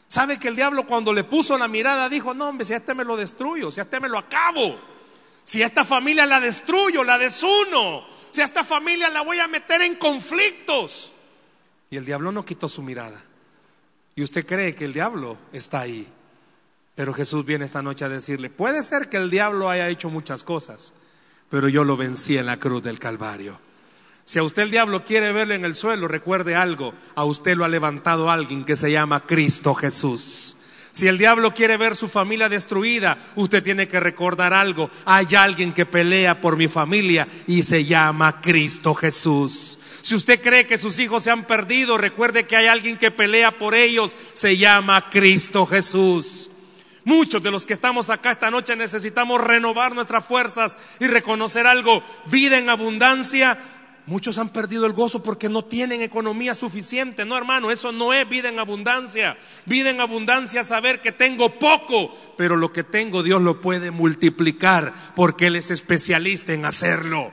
¿Sabe 0.09 0.39
que 0.39 0.49
el 0.49 0.57
diablo 0.57 0.87
cuando 0.87 1.13
le 1.13 1.25
puso 1.25 1.59
la 1.59 1.67
mirada 1.67 2.09
dijo, 2.09 2.33
no 2.33 2.49
hombre, 2.49 2.65
si 2.65 2.73
a 2.73 2.77
este 2.77 2.95
me 2.95 3.05
lo 3.05 3.17
destruyo, 3.17 3.71
si 3.71 3.81
a 3.81 3.83
este 3.83 3.99
me 3.99 4.09
lo 4.09 4.19
acabo, 4.19 4.79
si 5.43 5.63
a 5.63 5.67
esta 5.67 5.85
familia 5.85 6.27
la 6.27 6.39
destruyo, 6.39 7.03
la 7.03 7.19
desuno, 7.19 8.07
si 8.31 8.41
a 8.41 8.45
esta 8.45 8.63
familia 8.63 9.09
la 9.09 9.23
voy 9.23 9.41
a 9.41 9.49
meter 9.49 9.83
en 9.83 9.97
conflictos? 9.97 11.13
Y 11.91 11.97
el 11.97 12.05
diablo 12.05 12.31
no 12.31 12.45
quitó 12.45 12.69
su 12.69 12.83
mirada. 12.83 13.21
Y 14.17 14.23
usted 14.23 14.47
cree 14.47 14.75
que 14.75 14.87
el 14.87 14.95
diablo 14.95 15.39
está 15.53 15.81
ahí. 15.81 16.09
Pero 16.95 17.13
Jesús 17.13 17.45
viene 17.45 17.67
esta 17.67 17.83
noche 17.83 18.07
a 18.07 18.09
decirle, 18.09 18.49
puede 18.49 18.83
ser 18.83 19.11
que 19.11 19.19
el 19.19 19.31
diablo 19.31 19.69
haya 19.69 19.89
hecho 19.91 20.09
muchas 20.09 20.43
cosas, 20.43 20.95
pero 21.51 21.69
yo 21.69 21.85
lo 21.85 21.99
vencí 21.99 22.39
en 22.39 22.47
la 22.47 22.59
cruz 22.59 22.83
del 22.83 22.99
Calvario. 22.99 23.61
Si 24.25 24.39
a 24.39 24.43
usted 24.43 24.63
el 24.63 24.71
diablo 24.71 25.05
quiere 25.05 25.31
verlo 25.33 25.55
en 25.55 25.67
el 25.67 25.75
suelo, 25.75 26.09
recuerde 26.09 26.57
algo, 26.57 26.95
a 27.15 27.25
usted 27.25 27.57
lo 27.57 27.67
ha 27.67 27.69
levantado 27.69 28.31
alguien 28.31 28.65
que 28.65 28.75
se 28.75 28.91
llama 28.91 29.27
Cristo 29.27 29.75
Jesús. 29.75 30.56
Si 30.97 31.07
el 31.07 31.19
diablo 31.19 31.53
quiere 31.53 31.77
ver 31.77 31.95
su 31.95 32.09
familia 32.09 32.49
destruida, 32.49 33.19
usted 33.35 33.63
tiene 33.63 33.87
que 33.87 34.01
recordar 34.01 34.55
algo. 34.55 34.91
Hay 35.05 35.27
alguien 35.37 35.75
que 35.75 35.85
pelea 35.85 36.41
por 36.41 36.57
mi 36.57 36.69
familia 36.69 37.29
y 37.47 37.65
se 37.65 37.85
llama 37.85 38.41
Cristo 38.41 38.95
Jesús. 38.95 39.79
Si 40.01 40.15
usted 40.15 40.41
cree 40.41 40.67
que 40.67 40.79
sus 40.79 40.99
hijos 40.99 41.25
se 41.25 41.31
han 41.31 41.45
perdido, 41.45 41.99
recuerde 41.99 42.47
que 42.47 42.57
hay 42.57 42.69
alguien 42.69 42.97
que 42.97 43.11
pelea 43.11 43.59
por 43.59 43.75
ellos, 43.75 44.17
se 44.33 44.57
llama 44.57 45.11
Cristo 45.11 45.67
Jesús. 45.67 46.49
Muchos 47.05 47.43
de 47.43 47.51
los 47.51 47.67
que 47.67 47.75
estamos 47.75 48.09
acá 48.09 48.31
esta 48.31 48.51
noche 48.51 48.75
necesitamos 48.75 49.39
renovar 49.41 49.95
nuestras 49.95 50.25
fuerzas 50.25 50.79
y 50.99 51.09
reconocer 51.09 51.67
algo, 51.67 52.03
vida 52.25 52.57
en 52.57 52.71
abundancia 52.71 53.59
Muchos 54.07 54.39
han 54.39 54.51
perdido 54.51 54.87
el 54.87 54.93
gozo 54.93 55.21
porque 55.21 55.49
no 55.49 55.65
tienen 55.65 56.01
economía 56.01 56.55
suficiente. 56.55 57.25
No, 57.25 57.37
hermano, 57.37 57.73
eso 57.73 57.91
no 57.91 58.13
es 58.13 58.29
vida 58.29 58.49
en 58.49 58.61
abundancia. 58.61 59.37
Vida 59.65 59.91
en 59.91 60.01
abundancia 60.01 60.61
es 60.61 60.69
saber 60.69 61.01
que 61.01 61.11
tengo 61.11 61.59
poco, 61.59 62.17
pero 62.37 62.57
lo 62.57 62.73
que 62.73 62.85
tengo 62.85 63.25
Dios 63.25 63.43
lo 63.43 63.61
puede 63.61 63.91
multiplicar 63.91 64.93
porque 65.17 65.49
Él 65.49 65.57
es 65.57 65.73
especialista 65.73 66.53
en 66.53 66.65
hacerlo. 66.65 67.33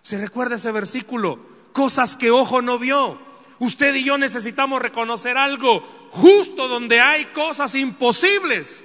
¿Se 0.00 0.18
recuerda 0.18 0.56
ese 0.56 0.72
versículo? 0.72 1.38
Cosas 1.72 2.16
que 2.16 2.32
ojo 2.32 2.60
no 2.60 2.80
vio. 2.80 3.16
Usted 3.60 3.94
y 3.94 4.02
yo 4.02 4.18
necesitamos 4.18 4.82
reconocer 4.82 5.36
algo. 5.36 5.80
Justo 6.10 6.66
donde 6.66 6.98
hay 6.98 7.26
cosas 7.26 7.74
imposibles, 7.76 8.84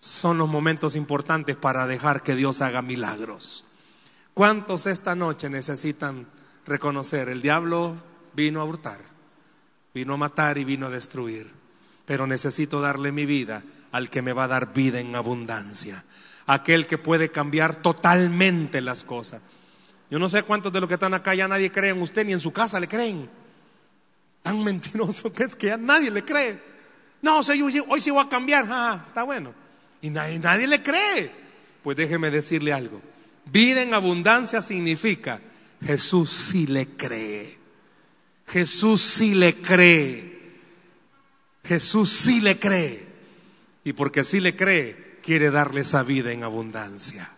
son 0.00 0.38
los 0.38 0.48
momentos 0.48 0.96
importantes 0.96 1.54
para 1.54 1.86
dejar 1.86 2.24
que 2.24 2.34
Dios 2.34 2.62
haga 2.62 2.82
milagros. 2.82 3.65
¿Cuántos 4.36 4.84
esta 4.84 5.14
noche 5.14 5.48
necesitan 5.48 6.26
reconocer? 6.66 7.30
El 7.30 7.40
diablo 7.40 7.96
vino 8.34 8.60
a 8.60 8.66
hurtar, 8.66 9.00
vino 9.94 10.12
a 10.12 10.18
matar 10.18 10.58
y 10.58 10.64
vino 10.64 10.84
a 10.84 10.90
destruir, 10.90 11.50
pero 12.04 12.26
necesito 12.26 12.82
darle 12.82 13.12
mi 13.12 13.24
vida 13.24 13.62
al 13.92 14.10
que 14.10 14.20
me 14.20 14.34
va 14.34 14.44
a 14.44 14.48
dar 14.48 14.74
vida 14.74 15.00
en 15.00 15.16
abundancia, 15.16 16.04
aquel 16.46 16.86
que 16.86 16.98
puede 16.98 17.30
cambiar 17.30 17.76
totalmente 17.76 18.82
las 18.82 19.04
cosas. 19.04 19.40
Yo 20.10 20.18
no 20.18 20.28
sé 20.28 20.42
cuántos 20.42 20.70
de 20.70 20.80
los 20.80 20.88
que 20.88 20.96
están 20.96 21.14
acá 21.14 21.34
ya 21.34 21.48
nadie 21.48 21.72
cree 21.72 21.92
en 21.92 22.02
usted 22.02 22.26
ni 22.26 22.34
en 22.34 22.40
su 22.40 22.52
casa 22.52 22.78
le 22.78 22.88
creen. 22.88 23.30
Tan 24.42 24.62
mentiroso 24.64 25.32
que 25.32 25.44
es 25.44 25.56
que 25.56 25.68
ya 25.68 25.78
nadie 25.78 26.10
le 26.10 26.26
cree. 26.26 26.60
No, 27.22 27.38
hoy 27.38 28.00
sí 28.02 28.10
voy 28.10 28.22
a 28.22 28.28
cambiar. 28.28 28.66
Ah, 28.68 29.02
está 29.08 29.22
bueno. 29.22 29.54
Y 30.02 30.10
nadie, 30.10 30.38
nadie 30.38 30.66
le 30.66 30.82
cree. 30.82 31.32
Pues 31.82 31.96
déjeme 31.96 32.30
decirle 32.30 32.74
algo. 32.74 33.00
Vida 33.46 33.82
en 33.82 33.94
abundancia 33.94 34.60
significa 34.60 35.40
Jesús 35.84 36.30
sí 36.30 36.66
le 36.66 36.86
cree. 36.88 37.58
Jesús 38.46 39.02
sí 39.02 39.34
le 39.34 39.54
cree. 39.54 40.36
Jesús 41.64 42.10
sí 42.10 42.40
le 42.40 42.58
cree. 42.58 43.06
Y 43.84 43.92
porque 43.92 44.24
sí 44.24 44.40
le 44.40 44.56
cree, 44.56 45.18
quiere 45.22 45.50
darle 45.50 45.82
esa 45.82 46.02
vida 46.02 46.32
en 46.32 46.42
abundancia. 46.42 47.30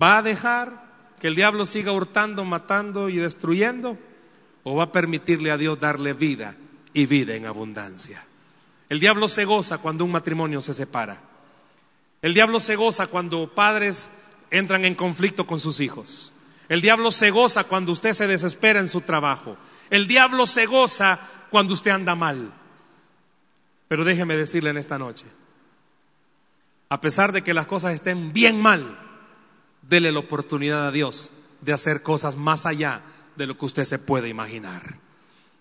¿Va 0.00 0.18
a 0.18 0.22
dejar 0.22 0.86
que 1.20 1.26
el 1.26 1.34
diablo 1.34 1.66
siga 1.66 1.92
hurtando, 1.92 2.44
matando 2.44 3.08
y 3.08 3.16
destruyendo? 3.16 3.98
¿O 4.62 4.76
va 4.76 4.84
a 4.84 4.92
permitirle 4.92 5.50
a 5.50 5.56
Dios 5.56 5.80
darle 5.80 6.12
vida 6.12 6.56
y 6.92 7.06
vida 7.06 7.34
en 7.34 7.46
abundancia? 7.46 8.24
El 8.88 9.00
diablo 9.00 9.28
se 9.28 9.44
goza 9.44 9.78
cuando 9.78 10.04
un 10.04 10.12
matrimonio 10.12 10.62
se 10.62 10.74
separa. 10.74 11.20
El 12.22 12.34
diablo 12.34 12.60
se 12.60 12.76
goza 12.76 13.06
cuando 13.08 13.52
padres 13.54 14.10
entran 14.50 14.84
en 14.84 14.94
conflicto 14.94 15.46
con 15.46 15.60
sus 15.60 15.80
hijos. 15.80 16.32
El 16.68 16.82
diablo 16.82 17.10
se 17.10 17.30
goza 17.30 17.64
cuando 17.64 17.92
usted 17.92 18.12
se 18.12 18.26
desespera 18.26 18.80
en 18.80 18.88
su 18.88 19.00
trabajo. 19.00 19.56
El 19.90 20.06
diablo 20.06 20.46
se 20.46 20.66
goza 20.66 21.18
cuando 21.50 21.74
usted 21.74 21.90
anda 21.90 22.14
mal. 22.14 22.52
Pero 23.88 24.04
déjeme 24.04 24.36
decirle 24.36 24.70
en 24.70 24.76
esta 24.76 24.98
noche, 24.98 25.24
a 26.90 27.00
pesar 27.00 27.32
de 27.32 27.42
que 27.42 27.54
las 27.54 27.66
cosas 27.66 27.94
estén 27.94 28.32
bien 28.32 28.60
mal, 28.60 28.98
dele 29.82 30.12
la 30.12 30.18
oportunidad 30.18 30.86
a 30.86 30.92
Dios 30.92 31.30
de 31.60 31.72
hacer 31.72 32.02
cosas 32.02 32.36
más 32.36 32.66
allá 32.66 33.02
de 33.36 33.46
lo 33.46 33.56
que 33.56 33.64
usted 33.66 33.84
se 33.84 33.98
puede 33.98 34.28
imaginar. 34.28 34.96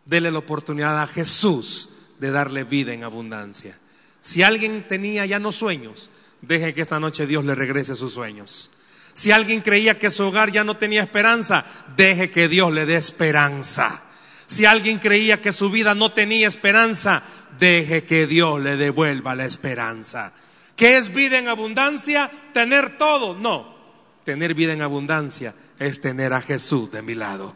Dele 0.05 0.31
la 0.31 0.39
oportunidad 0.39 1.01
a 1.01 1.07
Jesús 1.07 1.89
de 2.19 2.31
darle 2.31 2.63
vida 2.63 2.93
en 2.93 3.03
abundancia. 3.03 3.77
Si 4.19 4.43
alguien 4.43 4.85
tenía 4.87 5.25
ya 5.25 5.39
no 5.39 5.51
sueños, 5.51 6.09
deje 6.41 6.73
que 6.73 6.81
esta 6.81 6.99
noche 6.99 7.27
Dios 7.27 7.45
le 7.45 7.55
regrese 7.55 7.95
sus 7.95 8.13
sueños. 8.13 8.71
Si 9.17 9.31
alguien 9.31 9.61
creía 9.61 9.97
que 9.97 10.11
su 10.11 10.25
hogar 10.25 10.51
ya 10.51 10.63
no 10.63 10.77
tenía 10.77 11.01
esperanza, 11.01 11.65
deje 11.95 12.29
que 12.29 12.47
Dios 12.47 12.71
le 12.71 12.85
dé 12.85 12.97
esperanza. 12.97 14.03
Si 14.45 14.65
alguien 14.65 14.99
creía 14.99 15.41
que 15.41 15.51
su 15.51 15.71
vida 15.71 15.95
no 15.95 16.11
tenía 16.11 16.47
esperanza, 16.47 17.23
deje 17.57 18.03
que 18.03 18.27
Dios 18.27 18.61
le 18.61 18.77
devuelva 18.77 19.33
la 19.33 19.45
esperanza. 19.45 20.33
¿Qué 20.75 20.97
es 20.97 21.11
vida 21.11 21.39
en 21.39 21.47
abundancia? 21.47 22.29
Tener 22.53 22.99
todo. 22.99 23.33
No, 23.33 23.75
tener 24.23 24.53
vida 24.53 24.73
en 24.73 24.83
abundancia 24.83 25.55
es 25.79 25.99
tener 25.99 26.31
a 26.31 26.41
Jesús 26.41 26.91
de 26.91 27.01
mi 27.01 27.15
lado. 27.15 27.55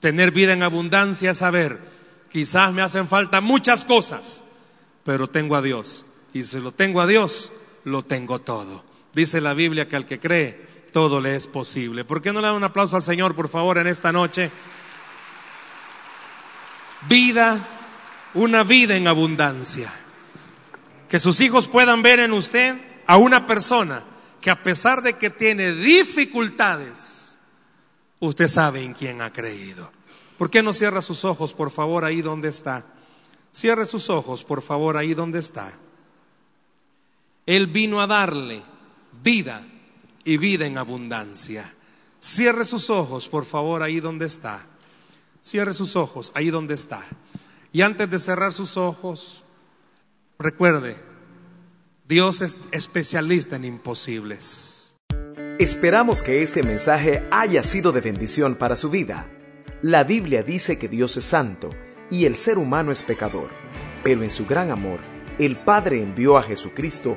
Tener 0.00 0.30
vida 0.30 0.52
en 0.52 0.62
abundancia 0.62 1.30
es 1.30 1.38
saber, 1.38 1.78
quizás 2.30 2.70
me 2.74 2.82
hacen 2.82 3.08
falta 3.08 3.40
muchas 3.40 3.86
cosas, 3.86 4.44
pero 5.04 5.26
tengo 5.26 5.56
a 5.56 5.62
Dios. 5.62 6.04
Y 6.34 6.42
si 6.42 6.60
lo 6.60 6.70
tengo 6.70 7.00
a 7.00 7.06
Dios, 7.06 7.50
lo 7.84 8.02
tengo 8.02 8.42
todo. 8.42 8.84
Dice 9.14 9.40
la 9.40 9.54
Biblia 9.54 9.88
que 9.88 9.96
al 9.96 10.04
que 10.04 10.20
cree, 10.20 10.77
todo 10.92 11.20
le 11.20 11.36
es 11.36 11.46
posible. 11.46 12.04
¿Por 12.04 12.22
qué 12.22 12.32
no 12.32 12.40
le 12.40 12.46
dan 12.46 12.56
un 12.56 12.64
aplauso 12.64 12.96
al 12.96 13.02
Señor, 13.02 13.34
por 13.34 13.48
favor, 13.48 13.78
en 13.78 13.86
esta 13.86 14.12
noche? 14.12 14.50
Vida, 17.08 17.58
una 18.34 18.64
vida 18.64 18.96
en 18.96 19.06
abundancia. 19.06 19.92
Que 21.08 21.18
sus 21.18 21.40
hijos 21.40 21.68
puedan 21.68 22.02
ver 22.02 22.20
en 22.20 22.32
usted 22.32 22.76
a 23.06 23.16
una 23.16 23.46
persona 23.46 24.04
que 24.40 24.50
a 24.50 24.62
pesar 24.62 25.02
de 25.02 25.14
que 25.14 25.30
tiene 25.30 25.72
dificultades, 25.72 27.38
usted 28.20 28.48
sabe 28.48 28.82
en 28.82 28.94
quién 28.94 29.22
ha 29.22 29.32
creído. 29.32 29.90
¿Por 30.36 30.50
qué 30.50 30.62
no 30.62 30.72
cierra 30.72 31.00
sus 31.00 31.24
ojos, 31.24 31.54
por 31.54 31.70
favor, 31.70 32.04
ahí 32.04 32.22
donde 32.22 32.48
está? 32.48 32.86
Cierre 33.50 33.86
sus 33.86 34.10
ojos, 34.10 34.44
por 34.44 34.62
favor, 34.62 34.96
ahí 34.96 35.14
donde 35.14 35.40
está. 35.40 35.72
Él 37.46 37.66
vino 37.66 38.00
a 38.00 38.06
darle 38.06 38.62
vida 39.22 39.64
y 40.28 40.36
vida 40.36 40.66
en 40.66 40.76
abundancia. 40.76 41.72
Cierre 42.18 42.66
sus 42.66 42.90
ojos, 42.90 43.28
por 43.28 43.46
favor, 43.46 43.82
ahí 43.82 43.98
donde 43.98 44.26
está. 44.26 44.66
Cierre 45.42 45.72
sus 45.72 45.96
ojos, 45.96 46.32
ahí 46.34 46.50
donde 46.50 46.74
está. 46.74 47.00
Y 47.72 47.80
antes 47.80 48.10
de 48.10 48.18
cerrar 48.18 48.52
sus 48.52 48.76
ojos, 48.76 49.42
recuerde, 50.38 50.96
Dios 52.06 52.42
es 52.42 52.58
especialista 52.72 53.56
en 53.56 53.64
imposibles. 53.64 54.98
Esperamos 55.58 56.22
que 56.22 56.42
este 56.42 56.62
mensaje 56.62 57.26
haya 57.30 57.62
sido 57.62 57.90
de 57.92 58.02
bendición 58.02 58.56
para 58.56 58.76
su 58.76 58.90
vida. 58.90 59.26
La 59.80 60.04
Biblia 60.04 60.42
dice 60.42 60.78
que 60.78 60.88
Dios 60.88 61.16
es 61.16 61.24
santo 61.24 61.70
y 62.10 62.26
el 62.26 62.36
ser 62.36 62.58
humano 62.58 62.92
es 62.92 63.02
pecador, 63.02 63.48
pero 64.04 64.22
en 64.22 64.30
su 64.30 64.44
gran 64.44 64.70
amor, 64.70 65.00
el 65.38 65.56
Padre 65.56 66.02
envió 66.02 66.36
a 66.36 66.42
Jesucristo 66.42 67.16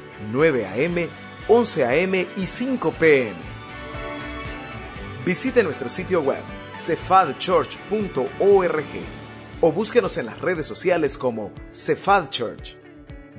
9 0.31 0.65
a.m., 0.65 1.09
11 1.47 1.85
a.m. 1.85 2.27
y 2.37 2.45
5 2.45 2.91
p.m. 2.91 3.35
Visite 5.25 5.63
nuestro 5.63 5.89
sitio 5.89 6.21
web 6.21 6.43
cefadchurch.org 6.73 8.85
o 9.61 9.71
búsquenos 9.71 10.17
en 10.17 10.25
las 10.25 10.41
redes 10.41 10.65
sociales 10.65 11.17
como 11.17 11.51
Cephal 11.71 12.29
Church. 12.29 12.75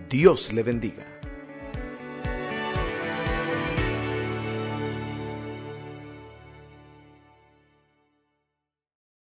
Dios 0.09 0.53
le 0.53 0.63
bendiga. 0.63 1.12